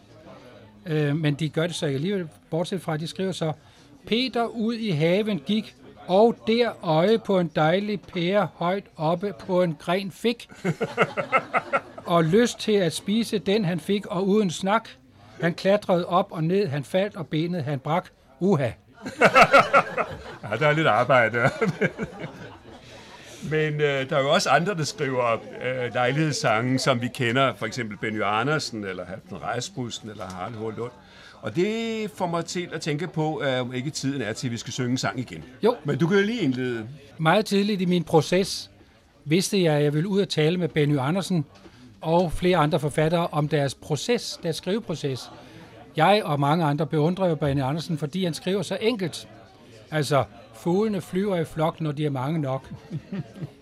[0.86, 3.52] øh, men de gør det så ikke alligevel, bortset fra, at de skriver så,
[4.08, 5.76] Peter ud i haven gik,
[6.08, 10.50] og der øje på en dejlig pære højt oppe på en gren fik,
[12.06, 14.90] og lyst til at spise den, han fik, og uden snak.
[15.42, 18.06] Han klatrede op og ned, han faldt, og benet han brak.
[18.40, 18.70] Uha.
[20.52, 21.50] Ja, der er lidt arbejde.
[23.44, 27.66] Men øh, der er jo også andre, der skriver øh, lejlighedssange, som vi kender, for
[27.66, 30.78] eksempel Benny Andersen, eller Halvden Rejsbussen, eller Harald H.
[30.78, 30.92] Lund.
[31.42, 34.52] Og det får mig til at tænke på, at om ikke tiden er til, at
[34.52, 35.44] vi skal synge en sang igen.
[35.64, 35.76] Jo.
[35.84, 36.88] Men du kan jo lige indlede.
[37.18, 38.70] Meget tidligt i min proces
[39.26, 41.46] vidste jeg, at jeg ville ud og tale med Benny Andersen
[42.02, 45.32] og flere andre forfattere om deres proces, deres skriveproces.
[45.96, 49.28] Jeg og mange andre beundrer jo Benny Andersen, fordi han skriver så enkelt.
[49.92, 50.24] Altså,
[50.58, 52.70] fuglene flyver i flok, når de er mange nok.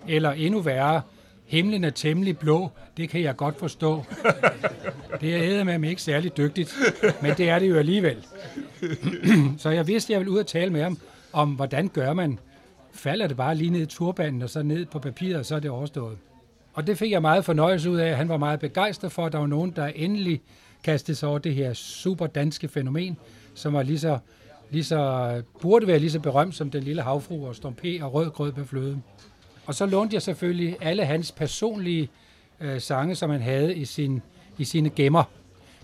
[0.08, 1.02] Eller endnu værre,
[1.46, 4.04] himlen er temmelig blå, det kan jeg godt forstå.
[5.22, 6.76] Det er med ikke særlig dygtigt,
[7.22, 8.26] men det er det jo alligevel.
[9.58, 10.98] så jeg vidste, at jeg ville ud og tale med ham
[11.34, 12.40] om, hvordan gør man.
[12.94, 15.60] Falder det bare lige ned i turbanen, og så ned på papiret, og så er
[15.60, 16.18] det overstået.
[16.74, 18.18] Og det fik jeg meget fornøjelse ud af.
[18.18, 20.42] Han var meget begejstret for, at der var nogen, der endelig
[20.84, 23.18] kastede sig over det her super danske fænomen,
[23.54, 24.18] som var lige så,
[24.70, 28.30] lige så, burde være lige så berømt som den lille havfru og stompé og rød
[28.32, 29.02] grød med fløde.
[29.66, 32.10] Og så lånte jeg selvfølgelig alle hans personlige
[32.60, 34.22] øh, sange, som han havde i, sin,
[34.58, 35.24] i sine gemmer.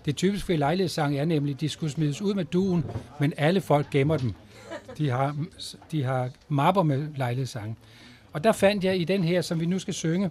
[0.06, 2.86] Det typiske for lejlighedssange er nemlig, at de skulle smides ud med duen,
[3.20, 4.34] men alle folk gemmer dem.
[4.98, 5.36] De har,
[5.92, 7.76] de har mapper med lejlighedssange.
[8.34, 10.30] Og der fandt jeg i den her, som vi nu skal synge,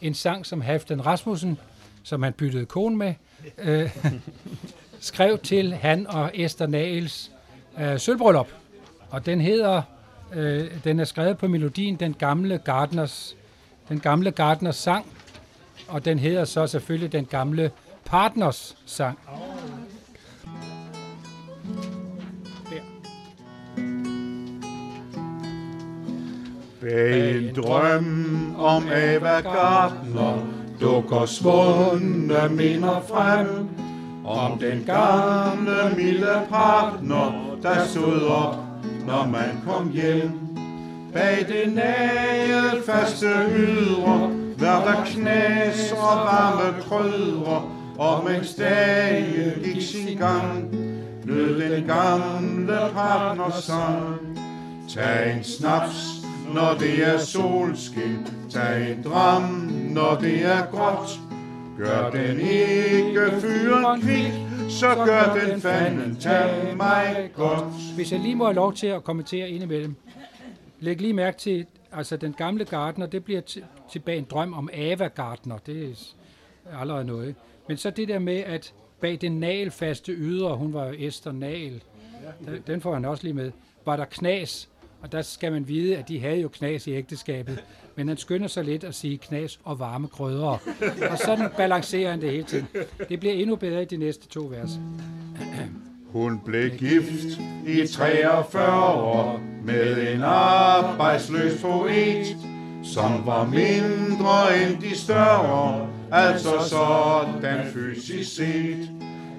[0.00, 1.58] en sang, som Halfdan Rasmussen,
[2.02, 3.14] som han byttede kone med,
[3.58, 3.96] øh,
[5.00, 7.30] skrev til han og Esther Nagels
[7.80, 8.48] øh, sølvbryllup.
[9.10, 9.82] Og den hedder,
[10.34, 13.36] øh, den er skrevet på melodien Den gamle Gardners,
[13.88, 15.06] den gamle Gardners sang,
[15.88, 17.70] og den hedder så selvfølgelig Den gamle
[18.04, 19.18] Partners sang.
[26.80, 30.46] Bag en drøm om Ava Gardner
[30.80, 33.68] dukker svundne minder frem
[34.24, 38.56] om den gamle milde partner, der stod op,
[39.06, 40.30] når man kom hjem.
[41.12, 47.62] Bag det nage faste ydre, var der knas og varme krydre,
[47.98, 50.74] og mens dage gik sin gang,
[51.24, 54.38] lød den gamle partner sang.
[54.88, 56.22] Tag en snaps,
[56.54, 58.26] når det er solskin.
[58.50, 59.42] Tag en dram,
[59.90, 61.20] når det er gråt.
[61.78, 64.32] Gør den ikke fyren kvik,
[64.72, 67.94] så gør den fanden tag mig godt.
[67.94, 69.96] Hvis jeg lige må have lov til at kommentere indimellem.
[70.80, 74.70] Læg lige mærke til, altså den gamle Gardner, det bliver til, tilbage en drøm om
[74.72, 75.58] Ava Gardner.
[75.58, 76.12] Det
[76.70, 77.34] er allerede noget.
[77.68, 81.82] Men så det der med, at bag den nalfaste ydre, hun var jo Esther Nal,
[82.66, 83.52] den får han også lige med,
[83.86, 84.68] var der knas,
[85.02, 87.64] og der skal man vide, at de havde jo knas i ægteskabet.
[87.96, 90.58] Men han skynder sig lidt at sige knas og varme krødder.
[91.10, 92.68] Og sådan balancerer han det hele tiden.
[93.08, 94.70] Det bliver endnu bedre i de næste to vers.
[96.06, 102.36] Hun blev gift i 43 år med en arbejdsløs poet,
[102.84, 108.90] som var mindre end de større, altså sådan fysisk set.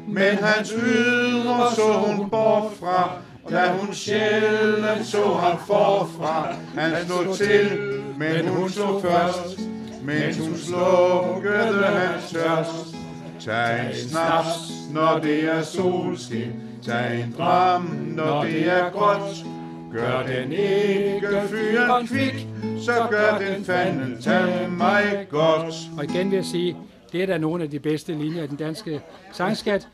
[0.07, 3.11] Men hans ydre så hun bort fra,
[3.49, 6.55] da hun sjældent så ham forfra.
[6.75, 7.69] Han slog til,
[8.17, 9.59] men hun slog først,
[10.03, 12.95] mens hun slukkede hans tørst.
[13.39, 16.51] Tag en snaps, når det er solskin.
[16.83, 17.81] Tag en dram,
[18.15, 19.45] når det er gråt.
[19.93, 22.47] Gør den ikke fyren kvik,
[22.85, 25.73] så gør den fanden tag mig godt.
[25.97, 26.77] Og igen vil jeg sige,
[27.11, 29.87] det er da nogle af de bedste linjer i den danske sangskat.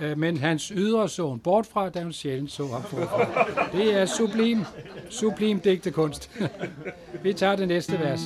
[0.00, 3.46] Øh, men hans ydre så hun bortfra, da hun sjældent så ham forfra.
[3.72, 4.64] Det er sublim,
[5.10, 6.30] sublim digtekunst.
[7.22, 8.20] Vi tager det næste vers.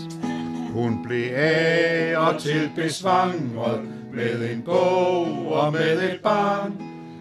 [0.72, 3.80] Hun blev af og til besvangret
[4.12, 6.72] med en bog og med et barn.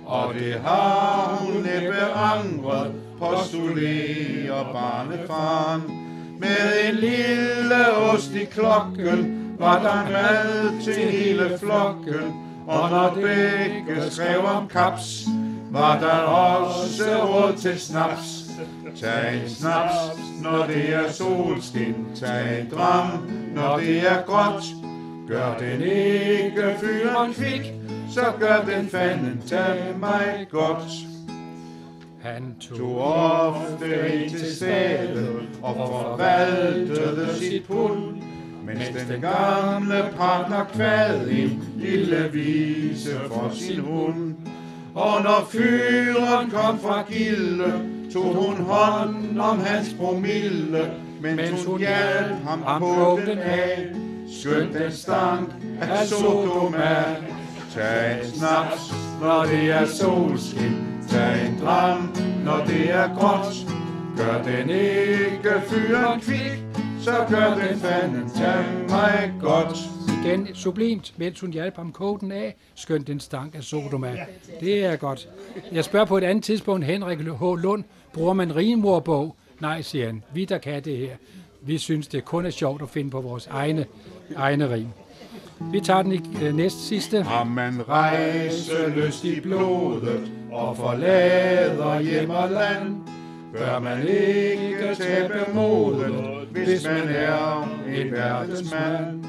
[0.05, 5.81] Og det har hun næppe angret, postulerer barnefaren.
[6.39, 14.11] Med en lille ost i klokken var der mad til hele flokken, og når begge
[14.11, 15.25] skrev om kaps,
[15.71, 18.45] var der også råd til snaps.
[19.01, 19.95] Tag en snaps,
[20.41, 24.63] når det er solskin, tag en dram, når det er gråt.
[25.27, 27.73] Gør den ikke fyren kvik,
[28.13, 30.91] så gør den fanden tag mig godt.
[32.21, 38.21] Han Tog ofte ind til stedet og forvaltede sit pund,
[38.69, 44.35] mens den gamle partner kvad en lille vise for sin hund.
[44.95, 47.73] Og når fyren kom fra gilde,
[48.13, 53.87] tog hun hånd om hans promille, mens hun hjalp ham på den af.
[54.41, 55.49] Skønt den stank
[55.81, 57.05] af Sodoma.
[57.73, 60.77] Tag en snaps, når det er solskin.
[61.09, 63.55] Tag en dram, når det er gråt.
[64.17, 66.68] Gør den ikke fyren kvik,
[66.99, 69.77] så gør den fanden tag mig godt.
[70.23, 74.15] Igen sublimt, mens hun hjalp ham koden af, skønt den stank af Sodoma.
[74.59, 75.29] Det er godt.
[75.71, 77.41] Jeg spørger på et andet tidspunkt, Henrik H.
[77.41, 77.83] Lund,
[78.13, 79.35] bruger man rimordbog?
[79.59, 80.23] Nej, siger han.
[80.33, 81.15] Vi, der kan det her.
[81.61, 83.85] Vi synes, det kun er sjovt at finde på vores egne,
[84.35, 84.87] egne rim.
[85.71, 87.23] Vi tager den i øh, næste sidste.
[87.23, 92.95] Har man rejseløst i blodet og forlader hjem og land,
[93.53, 99.23] bør man ikke tabe modet, hvis man er en verdensmand.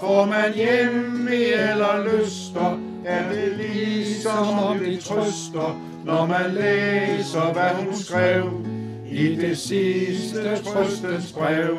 [0.00, 7.84] Får man hjemme eller lyster, er det ligesom om det trøster, når man læser, hvad
[7.84, 8.66] hun skrev
[9.10, 11.76] i det sidste trøstens brev.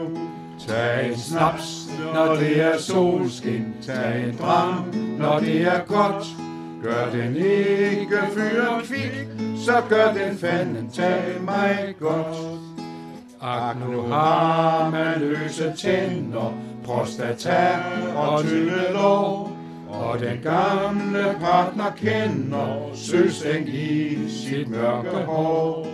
[0.68, 3.66] Tag en snaps, når det er solskin.
[3.82, 6.45] Tag en dram, når det er godt.
[6.86, 9.28] Gør den ikke fyren kvik,
[9.66, 12.60] så gør den fanden tag mig godt.
[13.42, 17.76] Ak, nu har man løse tænder, prostata
[18.16, 19.52] og tynde lår.
[19.90, 25.88] Og den gamle partner kender søseng i sit mørke hår.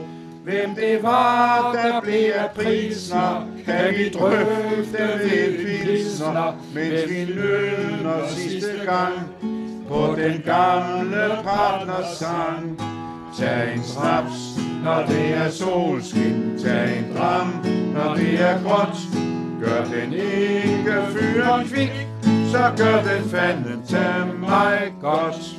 [0.44, 8.28] Hvem det var, der blev af prisner, kan vi drøfte ved pilsner, mens vi lønner
[8.28, 9.51] sidste gang
[9.92, 12.80] på den gamle partners sang.
[13.38, 17.48] Tag en snaps, når det er solskin, tag en dram,
[17.94, 18.98] når det er gråt.
[19.62, 22.08] Gør den ikke fyren kvik,
[22.52, 25.58] så gør den fanden til mig godt.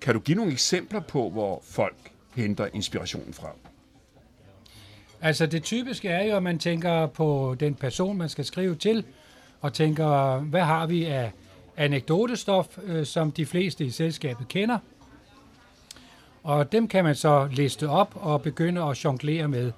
[0.00, 1.96] Kan du give nogle eksempler på, hvor folk
[2.34, 3.48] henter inspirationen fra?
[5.24, 9.04] Altså det typiske er jo, at man tænker på den person, man skal skrive til,
[9.60, 11.32] og tænker, hvad har vi af
[11.76, 14.78] anekdotestof, øh, som de fleste i selskabet kender.
[16.42, 19.72] Og dem kan man så liste op og begynde at jonglere med.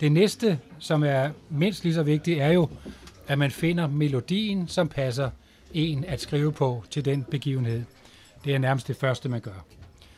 [0.00, 2.68] Det næste, som er mindst lige så vigtigt, er jo,
[3.26, 5.30] at man finder melodien, som passer
[5.74, 7.82] en at skrive på til den begivenhed.
[8.44, 9.64] Det er nærmest det første, man gør.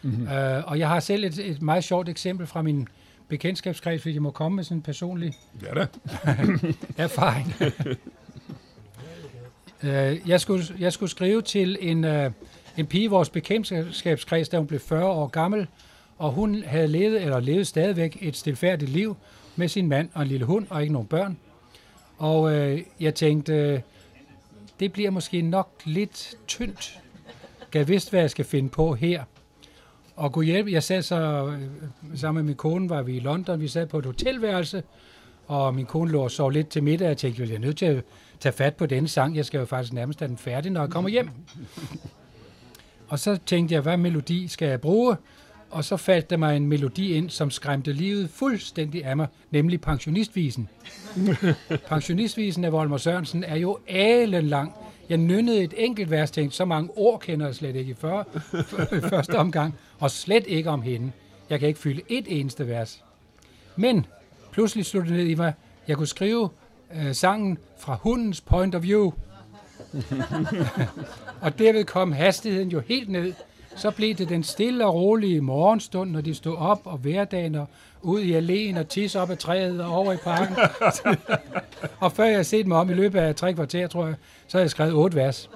[0.03, 0.23] Mm-hmm.
[0.23, 2.89] Uh, og jeg har selv et, et meget sjovt eksempel fra min
[3.31, 5.87] bekendtskabskreds, hvis jeg må komme med sådan en personlig Ja da.
[7.05, 7.55] erfaring.
[9.83, 12.33] uh, jeg, skulle, jeg skulle skrive til en, uh,
[12.77, 15.67] en pige i vores bekendtskabskreds, da hun blev 40 år gammel,
[16.19, 19.17] og hun havde levet, eller levet stadigvæk et stilfærdigt liv
[19.57, 21.39] med sin mand og en lille hund og ikke nogen børn.
[22.19, 23.83] Og uh, jeg tænkte,
[24.81, 27.01] det bliver måske nok lidt tyndt.
[27.75, 29.25] Jeg vidste, hvad jeg skal finde på her.
[30.21, 30.73] Og kunne hjælpe.
[30.73, 33.61] Jeg sad så øh, sammen med min kone, var vi i London.
[33.61, 34.83] Vi sad på et hotelværelse,
[35.47, 37.07] og min kone lå og sov lidt til middag.
[37.09, 38.05] Jeg tænkte, jeg er nødt til at
[38.41, 39.37] tage fat på denne sang.
[39.37, 41.31] Jeg skal jo faktisk nærmest have den færdig, når jeg kommer hjem.
[43.09, 45.17] Og så tænkte jeg, hvad melodi skal jeg bruge?
[45.71, 49.81] Og så faldt der mig en melodi ind, som skræmte livet fuldstændig af mig, nemlig
[49.81, 50.69] pensionistvisen.
[51.89, 54.73] pensionistvisen af Volmer Sørensen er jo alen lang.
[55.11, 58.23] Jeg nynnede et enkelt vers, tænkte, så mange ord kender jeg slet ikke i, før,
[59.11, 61.13] første omgang, og slet ikke om hende.
[61.51, 63.05] Jeg kan ikke fylde et eneste vers.
[63.77, 64.07] Men
[64.53, 65.53] pludselig slog det ned i mig,
[65.89, 66.49] jeg kunne skrive
[66.95, 69.13] øh, sangen fra hundens point of view.
[71.43, 73.33] og derved kom hastigheden jo helt ned.
[73.77, 77.69] Så blev det den stille og rolige morgenstund, når de stod op og hverdagen og
[78.03, 80.57] ud i alléen og tisse op ad træet og over i parken.
[82.01, 84.15] og før jeg har set mig om i løbet af tre kvarter, tror jeg,
[84.49, 85.51] så har jeg skrevet otte vers.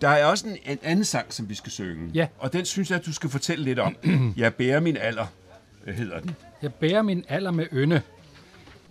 [0.00, 2.10] Der er også en, en anden sang, som vi skal synge.
[2.14, 2.26] Ja.
[2.38, 3.96] Og den synes jeg, at du skal fortælle lidt om.
[4.36, 5.26] Jeg bærer min alder,
[5.86, 6.36] øh, hedder den.
[6.62, 8.02] Jeg bærer min alder med ynde.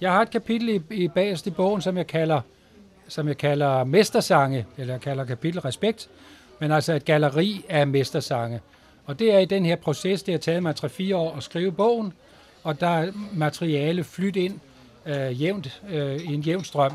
[0.01, 2.41] Jeg har et kapitel i, i bagerst i bogen, som jeg kalder
[3.09, 6.09] som jeg kalder mestersange, eller jeg kalder kapitel respekt,
[6.59, 8.61] men altså et galleri af mestersange.
[9.05, 11.71] Og det er i den her proces, det har taget mig 3-4 år at skrive
[11.71, 12.13] bogen,
[12.63, 14.59] og der er materiale flyt ind
[15.05, 16.93] øh, jævnt, øh, i en jævn strøm.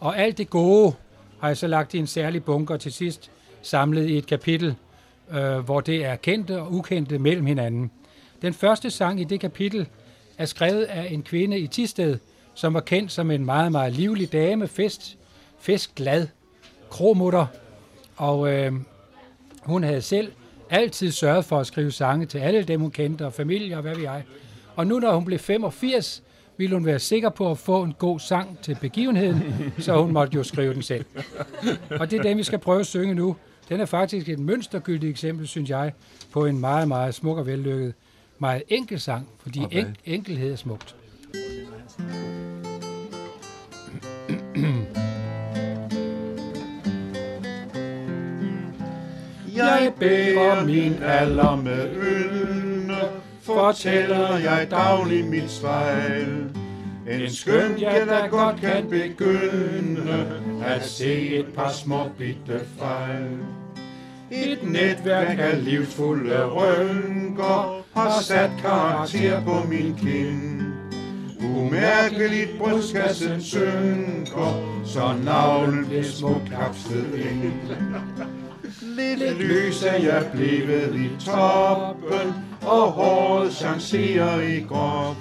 [0.00, 0.94] Og alt det gode
[1.40, 3.30] har jeg så lagt i en særlig bunker til sidst,
[3.62, 4.74] samlet i et kapitel,
[5.30, 7.90] øh, hvor det er kendte og ukendte mellem hinanden.
[8.42, 9.86] Den første sang i det kapitel
[10.38, 12.18] er skrevet af en kvinde i Tisted,
[12.54, 15.16] som var kendt som en meget, meget livlig dame, fest,
[15.62, 16.26] festglad,
[16.90, 17.46] kromutter,
[18.16, 18.72] og øh,
[19.62, 20.32] hun havde selv
[20.70, 23.94] altid sørget for at skrive sange til alle dem, hun kendte, og familie og hvad
[23.94, 24.22] vi jeg.
[24.76, 26.22] Og nu, når hun blev 85,
[26.56, 29.42] ville hun være sikker på at få en god sang til begivenheden,
[29.78, 31.04] så hun måtte jo skrive den selv.
[31.90, 33.36] Og det er den, vi skal prøve at synge nu.
[33.68, 35.92] Den er faktisk et mønstergyldigt eksempel, synes jeg,
[36.32, 37.94] på en meget, meget smuk og vellykket,
[38.38, 39.78] meget enkel sang, fordi okay.
[39.78, 40.96] en, enkelhed er smukt.
[49.82, 52.98] Jeg bærer min alder med ølne,
[53.42, 56.44] fortæller jeg daglig mit spejl.
[57.10, 60.26] En skøn jeg der godt kan begynde
[60.64, 63.38] at se et par små bitte fejl.
[64.30, 70.62] Et netværk af livsfulde rynker har sat karakter på min kind.
[71.56, 77.52] Umærkeligt brystkassen synker, så navlen bliver smukt kapslet ind.
[78.96, 85.16] Lidt lys er jeg blevet i toppen, og håret chancerer i gråt.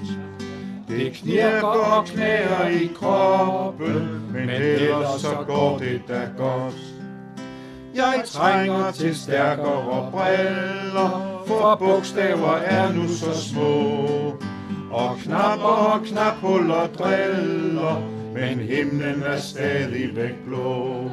[0.88, 6.76] Det knirker og knæer i kroppen, men ellers så går det da godt.
[7.96, 14.08] Jeg trænger til stærkere briller, for bogstaver er nu så små.
[14.92, 18.02] Og knapper og knaphuller driller,
[18.34, 21.10] men himlen er stadigvæk blå.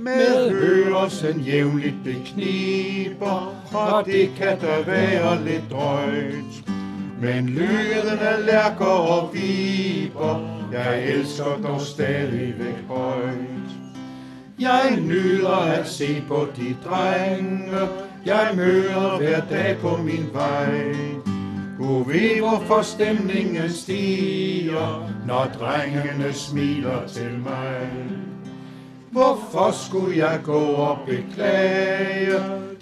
[0.00, 6.68] Med hørelsen jævnligt bekniber, og det kan da være lidt drøjt.
[7.22, 10.40] Men lyden af lærker og viber,
[10.72, 13.70] jeg elsker dog stadigvæk højt.
[14.60, 17.88] Jeg nyder at se på de drenge,
[18.26, 20.94] jeg møder hver dag på min vej.
[21.78, 28.19] Gud ved, hvorfor stemningen stiger, når drengene smiler til mig.
[29.12, 32.32] Hvorfor skulle jeg gå og beklage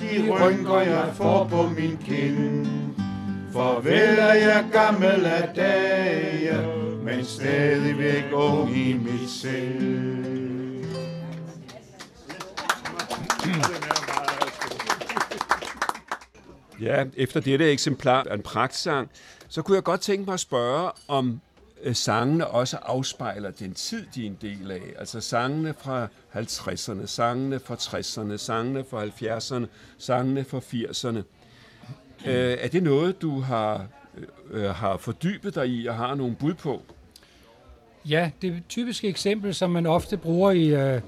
[0.01, 2.67] de rynker, jeg får på min kind?
[3.53, 6.67] Farvel er jeg gammel af dage,
[7.05, 10.85] men stadigvæk ung i mit sind.
[16.81, 19.11] Ja, efter dette eksemplar af en pragtsang,
[19.49, 21.41] så kunne jeg godt tænke mig at spørge, om
[21.83, 24.83] Øh, sangene også afspejler den tid, de er en del af.
[24.99, 29.67] Altså sangene fra 50'erne, sangene fra 60'erne, sangene fra 70'erne,
[29.99, 31.23] sangene fra 80'erne.
[32.27, 33.87] Øh, er det noget, du har,
[34.51, 36.83] øh, øh, har fordybet dig i og har nogle bud på?
[38.05, 41.01] Ja, det er eksempel, som man ofte bruger i, øh,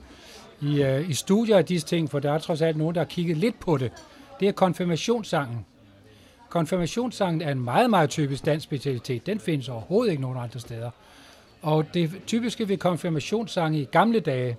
[0.63, 3.09] i, øh, i studier af disse ting, for der er trods alt nogen, der har
[3.09, 3.93] kigget lidt på det.
[4.41, 5.67] Det er konfirmationssangen.
[6.51, 9.27] Konfirmationssangen er en meget, meget typisk dansk specialitet.
[9.27, 10.91] Den findes overhovedet ikke nogen andre steder.
[11.63, 14.57] Og det typiske ved konfirmationssange i gamle dage,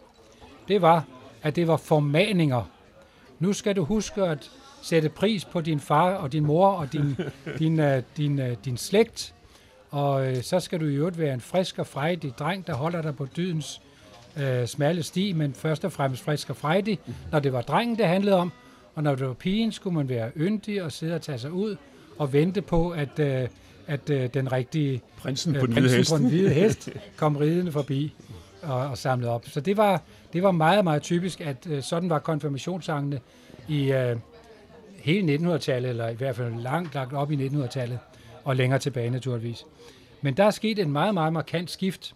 [0.67, 1.05] det var,
[1.41, 2.63] at det var formaninger.
[3.39, 7.17] Nu skal du huske at sætte pris på din far og din mor og din,
[7.59, 9.33] din, uh, din, uh, din slægt.
[9.89, 13.01] Og uh, så skal du i øvrigt være en frisk og frejdig dreng, der holder
[13.01, 13.81] dig på dydens
[14.35, 16.99] uh, smalle sti, men først og fremmest frisk og frejdig,
[17.31, 18.51] når det var drengen, det handlede om.
[18.95, 21.75] Og når det var pigen, skulle man være yndig og sidde og tage sig ud
[22.17, 23.49] og vente på, at, uh,
[23.87, 26.11] at uh, den rigtige Prinsen på den hvide hest.
[26.11, 28.13] på den hvide hest kom ridende forbi
[28.61, 29.47] og, og samlet op.
[29.47, 30.01] Så det var,
[30.33, 33.19] det var meget, meget typisk, at uh, sådan var konfirmationssangene
[33.67, 34.19] i uh,
[34.95, 37.99] hele 1900-tallet, eller i hvert fald langt lagt op i 1900-tallet,
[38.43, 39.65] og længere tilbage naturligvis.
[40.21, 42.13] Men der er sket en meget, meget markant skift,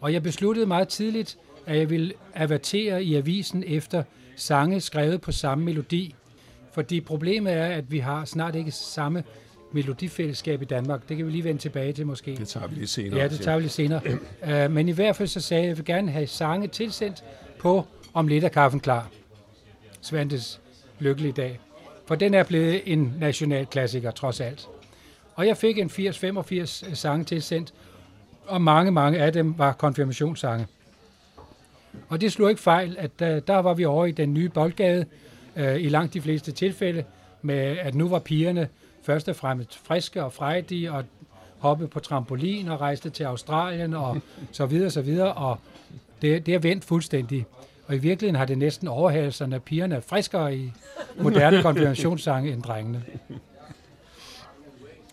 [0.00, 4.02] og jeg besluttede meget tidligt, at jeg ville avertere i avisen efter
[4.36, 6.14] sange skrevet på samme melodi.
[6.72, 9.24] Fordi problemet er, at vi har snart ikke samme
[9.72, 11.08] melodifællesskab i Danmark.
[11.08, 12.36] Det kan vi lige vende tilbage til måske.
[12.36, 13.20] Det tager vi lige senere.
[13.20, 14.00] Ja, det tager vi lidt senere.
[14.42, 17.24] uh, men i hvert fald så sagde jeg, at jeg vil gerne have sange tilsendt
[17.58, 19.10] på Om lidt er kaffen klar.
[20.00, 20.60] Svantes
[20.98, 21.60] lykkelige dag.
[22.06, 24.68] For den er blevet en national klassiker, trods alt.
[25.34, 27.74] Og jeg fik en 80-85 sange tilsendt,
[28.46, 30.66] og mange, mange af dem var konfirmationssange.
[32.08, 35.06] Og det slog ikke fejl, at uh, der var vi over i den nye boldgade,
[35.56, 37.04] uh, i langt de fleste tilfælde,
[37.42, 38.68] med at nu var pigerne
[39.02, 41.04] først og fremmest friske og frejdige, og
[41.58, 44.18] hoppe på trampolin og rejste til Australien og
[44.52, 45.58] så videre, så videre, og
[46.22, 47.46] det, det er vendt fuldstændig.
[47.86, 50.72] Og i virkeligheden har det næsten overhalet sig, at pigerne er friskere i
[51.20, 53.02] moderne konfirmationssange end drengene.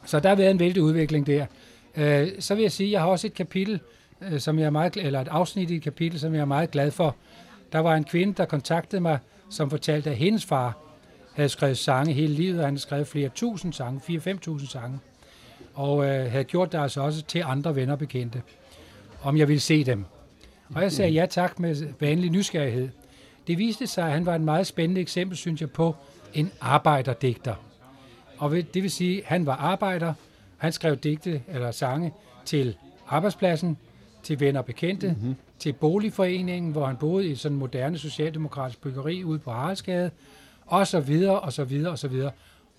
[0.06, 1.46] Så der har været en vældig udvikling der.
[1.98, 3.80] Øh, så vil jeg sige, at jeg har også et kapitel,
[4.32, 6.72] øh, som jeg er meget, eller et afsnit i et kapitel, som jeg er meget
[6.72, 7.16] glad for.
[7.72, 9.20] Der var en kvinde, der kontaktede mig,
[9.50, 10.78] som fortalte, at hendes far
[11.34, 15.00] havde skrevet sange hele livet, og han havde skrevet flere tusind sange, 4-5.000 sange,
[15.74, 18.42] og øh, havde gjort det altså også til andre venner bekendte,
[19.22, 20.06] om jeg ville se dem.
[20.76, 22.90] Og jeg sagde ja tak med vanlig nysgerrighed.
[23.48, 25.96] Det viste sig, at han var et meget spændende eksempel, synes jeg, på
[26.34, 27.56] en arbejderdigter.
[28.38, 30.14] Og det vil sige, at han var arbejder,
[30.58, 32.14] han skrev digte eller sange
[32.46, 33.78] til arbejdspladsen,
[34.24, 35.36] til venner og bekendte, mm-hmm.
[35.60, 40.12] til boligforeningen, hvor han boede i sådan en moderne socialdemokratisk byggeri ude på Haraldsgade,
[40.66, 42.32] og så videre, og så videre, og så videre.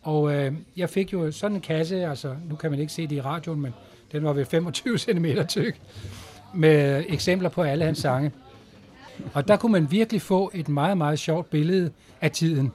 [0.03, 3.17] Og øh, jeg fik jo sådan en kasse, altså nu kan man ikke se det
[3.17, 3.75] i radioen, men
[4.13, 5.81] den var ved 25 cm tyk,
[6.55, 8.33] med eksempler på alle hans sange.
[9.33, 11.91] Og der kunne man virkelig få et meget, meget sjovt billede
[12.21, 12.73] af tiden.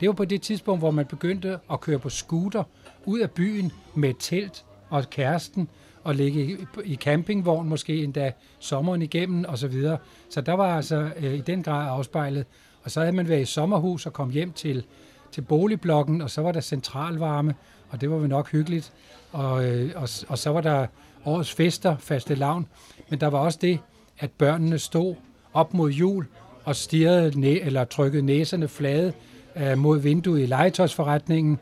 [0.00, 2.62] Det var på det tidspunkt, hvor man begyndte at køre på scooter
[3.04, 5.68] ud af byen med telt og kæresten,
[6.04, 9.98] og ligge i campingvogn måske endda sommeren igennem og så videre.
[10.30, 12.46] Så der var altså øh, i den grad afspejlet.
[12.82, 14.84] Og så havde man været i sommerhus og kom hjem til,
[15.32, 17.54] til boligblokken, og så var der centralvarme,
[17.90, 18.92] og det var vel nok hyggeligt.
[19.32, 20.86] Og, øh, og, og så var der
[21.24, 22.66] årets fester, faste lavn.
[23.08, 23.78] Men der var også det,
[24.18, 25.14] at børnene stod
[25.52, 26.26] op mod jul
[26.64, 29.12] og stirrede næ- eller trykkede næserne flade
[29.56, 31.58] øh, mod vinduet i legetøjsforretningen,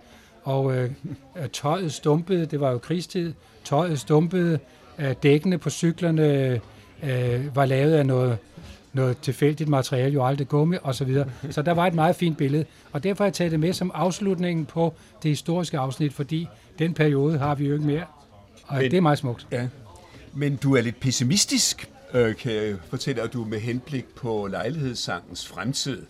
[0.47, 0.91] og øh,
[1.53, 3.33] tøjet stumpede, det var jo krigstid,
[3.65, 4.59] tøjet stumpede,
[4.99, 6.61] øh, dækkene på cyklerne
[7.03, 8.39] øh, var lavet af noget,
[8.93, 11.27] noget tilfældigt materiale, jo aldrig gummi og så videre.
[11.51, 13.91] Så der var et meget fint billede, og derfor har jeg taget det med som
[13.95, 18.05] afslutningen på det historiske afsnit, fordi den periode har vi jo ikke mere,
[18.67, 19.47] og Men, det er meget smukt.
[19.53, 19.69] Ja.
[20.35, 25.49] Men du er lidt pessimistisk, øh, kan jeg fortælle, at du med henblik på lejlighedssangens
[25.49, 26.03] fremtid.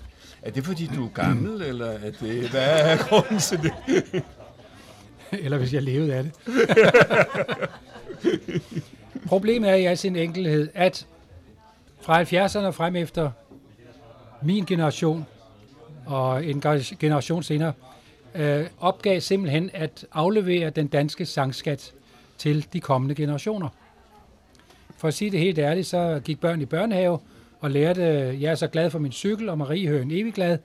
[0.46, 3.72] Er det fordi, du er gammel, eller er det, hvad er grunden til det?
[5.44, 6.32] eller hvis jeg levede af det.
[9.26, 11.06] Problemet er i al sin enkelhed, at
[12.00, 13.30] fra 70'erne frem efter
[14.42, 15.26] min generation
[16.06, 16.60] og en
[17.00, 17.72] generation senere,
[18.34, 21.92] øh, opgav simpelthen at aflevere den danske sangskat
[22.38, 23.68] til de kommende generationer.
[24.96, 27.18] For at sige det helt ærligt, så gik børn i børnehave
[27.60, 28.02] og lærte,
[28.40, 30.58] jeg er så glad for min cykel, og Marie hører en evig glad,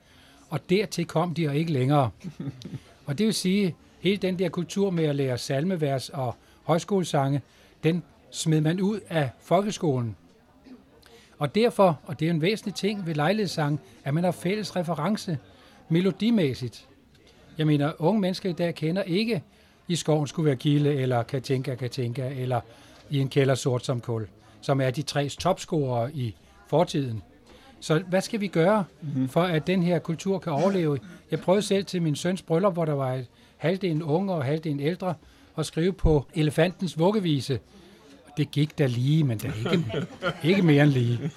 [0.50, 2.10] og dertil kom de og ikke længere.
[3.06, 7.42] Og det vil sige, hele den der kultur med at lære salmevers og højskolesange,
[7.84, 10.16] den smed man ud af folkeskolen.
[11.40, 15.38] Og derfor, og det er en væsentlig ting ved lejlighedssang, at man har fælles reference
[15.90, 16.88] melodimæssigt.
[17.58, 19.44] Jeg mener, unge mennesker i dag kender ikke,
[19.88, 22.62] i skoven skulle være Gilde, eller Katinka Katinka, eller
[23.10, 24.28] i en kælder sort som kul,
[24.62, 26.36] som er de tre topscorere i
[26.72, 27.22] fortiden.
[27.80, 29.30] Så hvad skal vi gøre, mhm.
[29.30, 31.00] for at den her kultur kan overleve?
[31.32, 33.26] Jeg prøvede selv til min søns bryllup, hvor der var et
[33.58, 35.14] halvdelen unge og halvdelen ældre,
[35.58, 37.60] at skrive på elefantens vuggevise.
[38.38, 40.08] Det gik da lige, men det er ikke,
[40.44, 41.32] ikke mere end lige.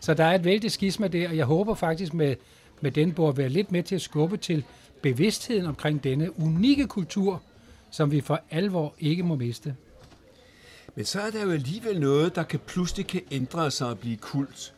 [0.00, 2.36] Så der er et vældig skisma der, og jeg håber faktisk med,
[2.80, 4.64] med den bord at være lidt med til at skubbe til
[5.02, 7.42] bevidstheden omkring denne unikke kultur,
[7.90, 9.74] som vi for alvor ikke må miste.
[10.94, 14.16] Men så er der jo alligevel noget, der kan pludselig kan ændre sig og blive
[14.16, 14.74] kult.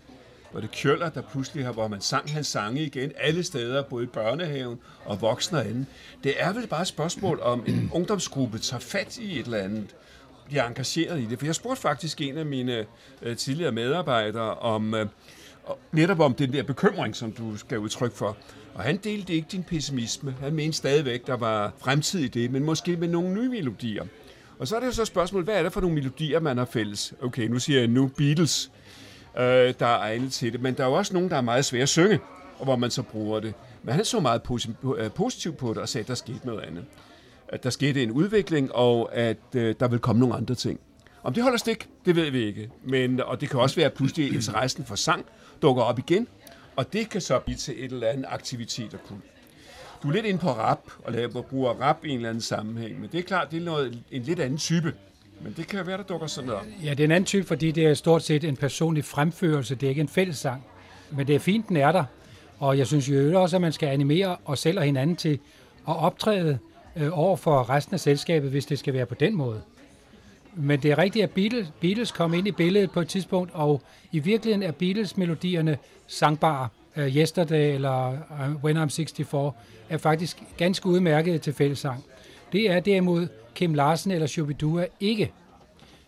[0.50, 4.04] Hvor det kjøller, der pludselig har, hvor man sang hans sange igen alle steder, både
[4.04, 5.86] i børnehaven og voksne og anden.
[6.24, 9.96] Det er vel bare et spørgsmål om en ungdomsgruppe tager fat i et eller andet,
[10.46, 11.38] bliver engageret i det.
[11.38, 12.86] For jeg spurgte faktisk en af mine
[13.22, 15.06] øh, tidligere medarbejdere om øh,
[15.92, 18.36] netop om den der bekymring, som du skal udtrykke for.
[18.74, 20.36] Og han delte ikke din pessimisme.
[20.40, 24.04] Han mente stadigvæk, der var fremtid i det, men måske med nogle nye melodier.
[24.59, 26.64] Og så er det jo så spørgsmålet, hvad er det for nogle melodier, man har
[26.64, 27.14] fælles?
[27.22, 28.70] Okay, nu siger jeg nu Beatles,
[29.38, 29.42] øh,
[29.78, 31.82] der er egnet til det, men der er jo også nogen, der er meget svære
[31.82, 32.20] at synge,
[32.59, 33.54] og hvor man så bruger det.
[33.82, 34.42] Men han så meget
[34.98, 36.84] øh, positivt på det og sagde, at der skete noget andet.
[37.48, 40.80] At der skete en udvikling, og at øh, der vil komme nogle andre ting.
[41.22, 42.70] Om det holder stik, det ved vi ikke.
[42.84, 45.26] Men, og det kan også være, at pludselig interessen for sang
[45.62, 46.28] dukker op igen,
[46.76, 49.24] og det kan så blive til et eller andet aktivitet og kult.
[50.03, 53.01] Du er lidt inde på rap, og laver, bruger rap i en eller anden sammenhæng,
[53.01, 54.92] men det er klart, det er noget, en lidt anden type.
[55.40, 57.70] Men det kan være, der dukker sådan noget Ja, det er en anden type, fordi
[57.70, 59.74] det er stort set en personlig fremførelse.
[59.74, 60.64] Det er ikke en fællessang.
[61.11, 62.05] Men det er fint, den er der.
[62.59, 65.38] Og jeg synes jo også, at man skal animere os selv og hinanden til
[65.88, 66.59] at optræde
[66.97, 69.61] øh, over for resten af selskabet, hvis det skal være på den måde.
[70.55, 73.82] Men det er rigtigt, at Beatles, Beatles kom ind i billedet på et tidspunkt, og
[74.12, 76.68] i virkeligheden er Beatles-melodierne sangbare.
[76.97, 79.55] Uh, Yesterday eller uh, When I'm 64
[79.88, 82.05] er faktisk ganske udmærket til fællesang.
[82.53, 85.32] Det er derimod Kim Larsen eller Shubidua ikke.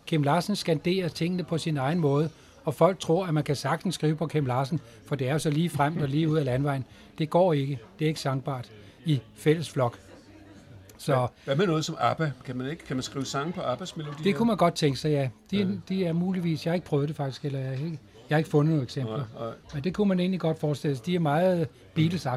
[0.05, 2.29] Kim Larsen skanderer tingene på sin egen måde,
[2.65, 5.39] og folk tror, at man kan sagtens skrive på Kim Larsen, for det er jo
[5.39, 6.85] så lige frem og lige ud af landvejen.
[7.17, 7.79] Det går ikke.
[7.99, 8.71] Det er ikke sangbart
[9.05, 9.99] i fælles flok.
[10.97, 12.31] Så, Hvad med noget som ABBA?
[12.45, 14.23] Kan man, ikke, kan man skrive sange på ABBAs melodier?
[14.23, 15.29] Det kunne man godt tænke sig, ja.
[15.51, 15.67] De, ja.
[15.89, 17.99] de er muligvis, jeg har ikke prøvet det faktisk, eller jeg ikke,
[18.29, 19.17] jeg har ikke fundet nogle eksempler.
[19.17, 19.53] Nej, nej.
[19.73, 21.05] Men det kunne man egentlig godt forestille sig.
[21.05, 22.35] De er meget beatles ja,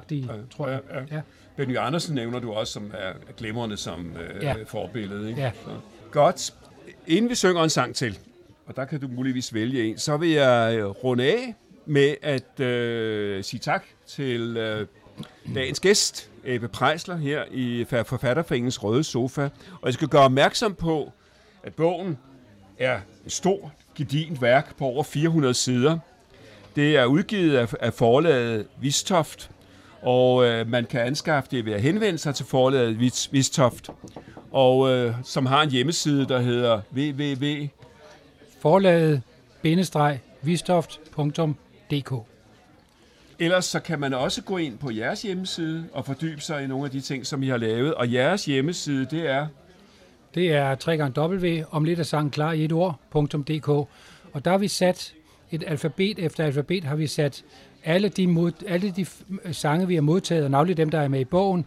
[0.56, 0.80] tror jeg.
[0.90, 1.04] Ja, ja.
[1.10, 1.20] Ja.
[1.56, 4.54] Benny Andersen nævner du også, som er glimrende som øh, ja.
[4.66, 5.28] forbillede.
[5.28, 5.40] Ikke?
[5.40, 5.50] Ja.
[5.64, 5.70] Så.
[6.10, 6.54] Godt.
[7.06, 8.18] Inden vi synger en sang til,
[8.66, 11.54] og der kan du muligvis vælge en, så vil jeg øh, runde af
[11.86, 14.86] med at øh, sige tak til øh,
[15.54, 19.42] dagens gæst, Ebbe Prejsler, her i Forfatterforeningens Røde Sofa.
[19.72, 21.12] Og jeg skal gøre opmærksom på,
[21.62, 22.18] at bogen
[22.78, 25.98] er en stor, gedint værk på over 400 sider.
[26.76, 29.50] Det er udgivet af, af forlaget Vistoft,
[30.02, 33.90] og øh, man kan anskaffe det ved at henvende sig til forlaget Vistoft,
[34.52, 37.66] og øh, som har en hjemmeside, der hedder www.
[38.60, 39.22] Forlaget
[40.42, 42.12] vistoft.dk
[43.38, 46.84] Ellers så kan man også gå ind på jeres hjemmeside og fordybe sig i nogle
[46.84, 47.94] af de ting, som I har lavet.
[47.94, 49.46] Og jeres hjemmeside, det er?
[50.34, 53.68] Det er w om lidt af sangen klar i et ord.dk.
[54.32, 55.14] Og der har vi sat
[55.50, 57.44] et alfabet efter alfabet, har vi sat
[57.84, 59.06] alle de, mod, alle de
[59.44, 61.64] øh, sange, vi har modtaget, og navnlig dem, der er med i bogen,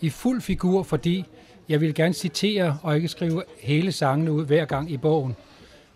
[0.00, 1.24] i fuld figur, fordi
[1.68, 5.36] jeg vil gerne citere og ikke skrive hele sangene ud hver gang i bogen.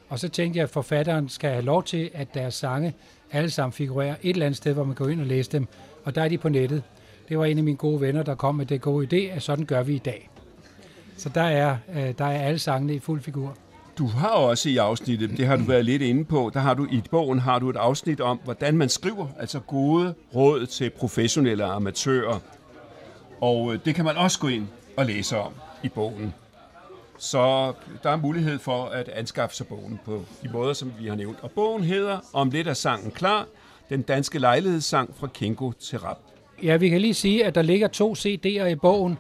[0.09, 2.95] Og så tænkte jeg, at forfatteren skal have lov til, at deres sange
[3.33, 5.67] alle sammen figurerer et eller andet sted, hvor man går ind og læser dem.
[6.05, 6.83] Og der er de på nettet.
[7.29, 9.65] Det var en af mine gode venner, der kom med det gode idé, at sådan
[9.65, 10.32] gør vi i dag.
[11.17, 13.57] Så der er, øh, der er alle sangene i fuld figur.
[13.99, 16.87] Du har også i afsnittet, det har du været lidt inde på, der har du
[16.91, 21.65] i bogen har du et afsnit om, hvordan man skriver, altså gode råd til professionelle
[21.65, 22.39] amatører.
[23.41, 25.53] Og øh, det kan man også gå ind og læse om
[25.83, 26.35] i bogen.
[27.19, 31.15] Så der er mulighed for at anskaffe sig bogen på de måder, som vi har
[31.15, 31.39] nævnt.
[31.43, 33.47] Og bogen hedder Om lidt er sangen klar,
[33.89, 36.19] den danske lejlighedssang fra Kingo til Rap.
[36.63, 39.19] Ja, vi kan lige sige, at der ligger to CD'er i bogen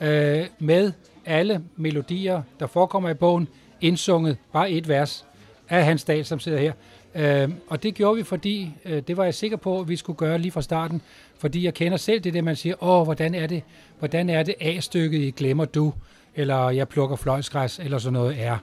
[0.00, 0.92] øh, med
[1.26, 3.48] alle melodier, der forekommer i bogen,
[3.80, 5.26] indsunget, bare et vers
[5.68, 6.72] af Hans Dahl, som sidder her.
[7.14, 10.16] Øh, og det gjorde vi, fordi øh, det var jeg sikker på, at vi skulle
[10.16, 11.02] gøre lige fra starten,
[11.38, 13.62] fordi jeg kender selv det, der, man siger, åh, hvordan er det,
[13.98, 15.92] hvordan er det A-stykket i Glemmer Du?
[16.34, 18.58] eller jeg plukker fløjsgræs, eller sådan noget er.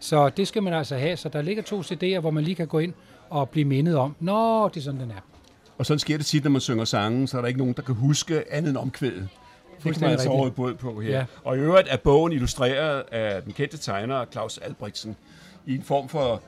[0.00, 1.16] Så det skal man altså have.
[1.16, 2.92] Så der ligger to CD'er, hvor man lige kan gå ind
[3.30, 5.20] og blive mindet om, nå, det er sådan, den er.
[5.78, 7.82] Og sådan sker det tit, når man synger sangen, så er der ikke nogen, der
[7.82, 9.28] kan huske andet end omkvædet.
[9.84, 11.10] Det kan man altså over båd på her.
[11.10, 11.24] Ja.
[11.44, 15.16] Og i øvrigt er bogen illustreret af den kendte tegner Claus Albrechtsen
[15.66, 16.42] i en form for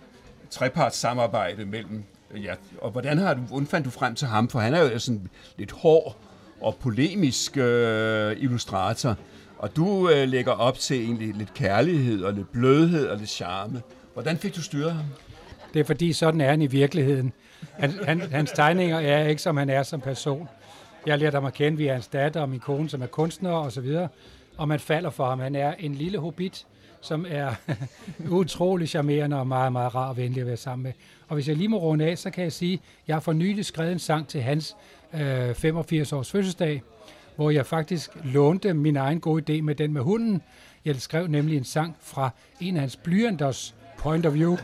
[0.50, 2.04] treparts samarbejde mellem
[2.42, 4.48] Ja, og hvordan har du, hvordan fandt du frem til ham?
[4.48, 6.16] For han er jo sådan lidt hård
[6.60, 9.16] og polemisk øh, illustrator.
[9.58, 13.82] Og du øh, lægger op til egentlig lidt kærlighed og lidt blødhed og lidt charme.
[14.12, 15.04] Hvordan fik du styret ham?
[15.74, 17.32] Det er fordi, sådan er han i virkeligheden.
[17.72, 20.48] Han, han, hans tegninger er ikke, som han er som person.
[21.06, 23.72] Jeg lærte ham at kende via hans datter og min kone, som er kunstner og
[23.72, 24.08] så videre.
[24.56, 25.40] Og man falder for ham.
[25.40, 26.66] Han er en lille hobbit,
[27.00, 27.54] som er
[28.30, 30.92] utrolig charmerende og meget, meget rar og venlig at være sammen med.
[31.28, 33.32] Og hvis jeg lige må runde af, så kan jeg sige, at jeg har for
[33.32, 34.76] nylig skrevet en sang til hans
[35.14, 36.82] øh, 85-års fødselsdag,
[37.36, 40.42] hvor jeg faktisk lånte min egen gode idé med den med hunden.
[40.84, 42.30] Jeg skrev nemlig en sang fra
[42.60, 43.74] en af hans blyanters
[44.04, 44.56] point of view.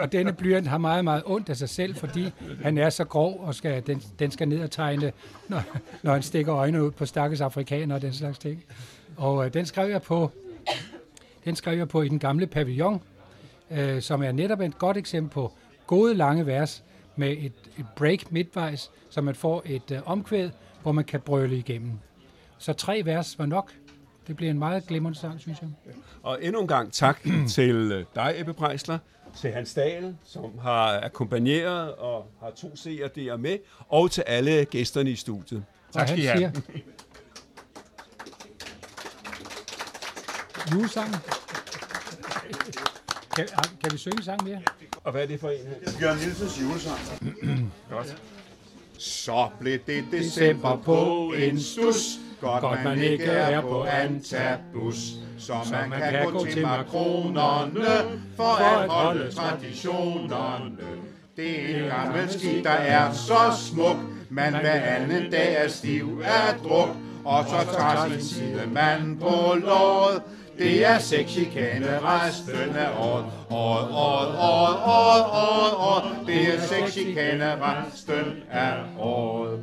[0.00, 2.32] og denne blyant har meget, meget ondt af sig selv, fordi
[2.62, 5.12] han er så grov, og skal, den, den skal ned og tegne,
[5.48, 5.62] når,
[6.02, 8.64] når han stikker øjnene ud på stakkels afrikaner og den slags ting.
[9.16, 10.30] Og øh, den skrev jeg på
[11.44, 13.02] den skrev jeg på i den gamle pavillon,
[13.70, 15.52] øh, som er netop et godt eksempel på
[15.86, 16.84] gode lange vers
[17.16, 20.50] med et, et break midtvejs, så man får et øh, omkvæd,
[20.82, 21.92] hvor man kan brøle igennem.
[22.58, 23.72] Så tre vers var nok.
[24.26, 25.68] Det bliver en meget glimrende sang, synes jeg.
[26.22, 27.20] Og endnu en gang tak
[27.54, 28.98] til øh, dig, Ebbe Preisler,
[29.36, 33.58] til Hans Dahl, som har akkompagneret og har to CRD'er med,
[33.88, 35.64] og til alle gæsterne i studiet.
[35.92, 36.52] Tak skal I have.
[40.72, 41.14] Julesang.
[43.36, 43.48] Kan,
[43.82, 44.62] kan vi synge en sang mere?
[45.04, 45.58] Og hvad er det for en?
[45.98, 46.98] Bjørn Nielsens julesang.
[47.90, 48.22] Godt.
[48.98, 52.18] Så blev det december på en stus.
[52.40, 54.96] Godt, Godt man ikke er på antabus.
[55.38, 57.84] Så man, man kan gå til makronerne
[58.36, 60.76] for at holde traditionerne.
[61.36, 63.96] Det er en gammel ski, der er så smuk,
[64.30, 66.88] man hver anden dag er stiv af druk,
[67.24, 70.22] og så tager sin side mand på låret,
[70.58, 73.24] det er sexikane resten af året.
[73.50, 76.26] Året, året, året, året, året, året.
[76.26, 79.60] Det er sexikane resten af året.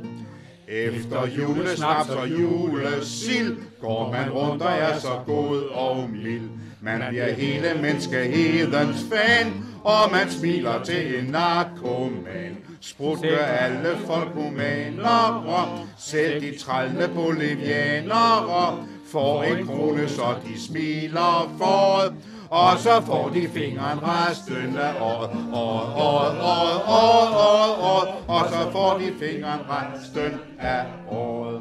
[0.68, 6.48] Efter julesnaps og julesild går man rundt og er så god og mild.
[6.80, 12.56] Man bliver hele menneskehedens fan, og man smiler til en narkoman.
[12.80, 22.14] Sprutte alle folk humanere, selv de trælne bolivianere, får en krone, så de smiler for
[22.50, 28.48] og så får de fingeren resten af året, året, året, året, året, året, året, og
[28.50, 31.60] så får de fingeren resten af året.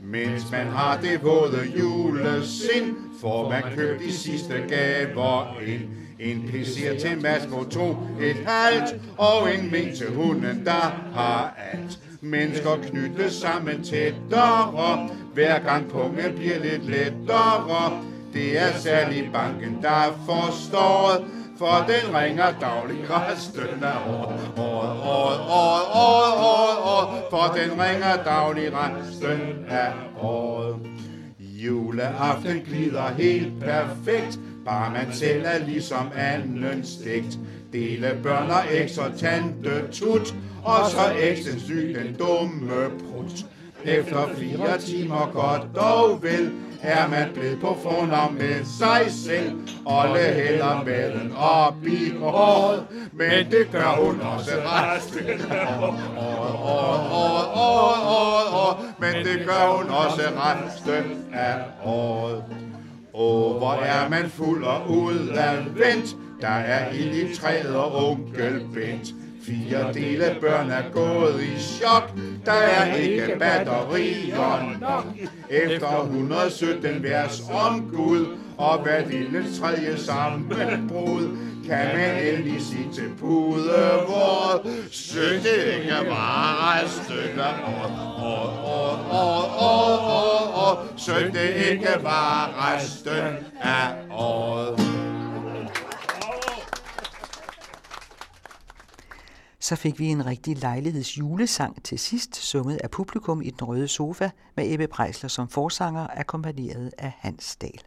[0.00, 5.82] Mens man har det våde julesind, får man købt de sidste gaver ind.
[6.20, 11.98] En pisser til Masmo 2, et halvt, og en mink til hunden, der har alt.
[12.20, 18.02] Mennesker knyttes sammen tættere, hver gang pungen bliver lidt lettere.
[18.32, 21.24] Det er særlig banken, der forstår,
[21.58, 27.82] for den ringer daglig resten af året, året, året, året, året, året, året, for den
[27.82, 30.76] ringer daglig resten af året.
[31.40, 37.38] Juleaften glider helt perfekt, bare man selv er ligesom anden stegt.
[37.72, 43.44] Dele børn og eks og tante tut, og så eksen syg den dumme prut.
[43.84, 46.52] Efter fire timer godt dog vel,
[46.82, 49.52] er man blevet på fornavn med sig selv.
[49.86, 55.98] Olle hælder maden op i håret, men det gør hun også resten af året.
[58.98, 61.54] Men det gør hun også resten af
[61.84, 62.44] året.
[63.14, 69.08] Åh, hvor er man fuld og udadvendt, der er ild i træet og onkel Bent.
[69.48, 72.10] Fire dele børn er gået i chok.
[72.46, 75.04] Der er ikke batterier nok.
[75.50, 78.26] Efter 117 vers om Gud
[78.58, 81.28] og hver lille tredje sammenbrud
[81.68, 83.70] kan man endelig sige til pude,
[84.06, 86.06] hvor sødt det ikke af
[87.66, 87.90] år,
[88.22, 95.17] år, år, år, år, år, år, sødt det ikke var resten af året.
[99.68, 104.30] Så fik vi en rigtig lejlighedsjulesang til sidst, sunget af publikum i den røde sofa
[104.56, 107.82] med Ebbe Prejsler som forsanger, akkompagneret af Hans Dahl.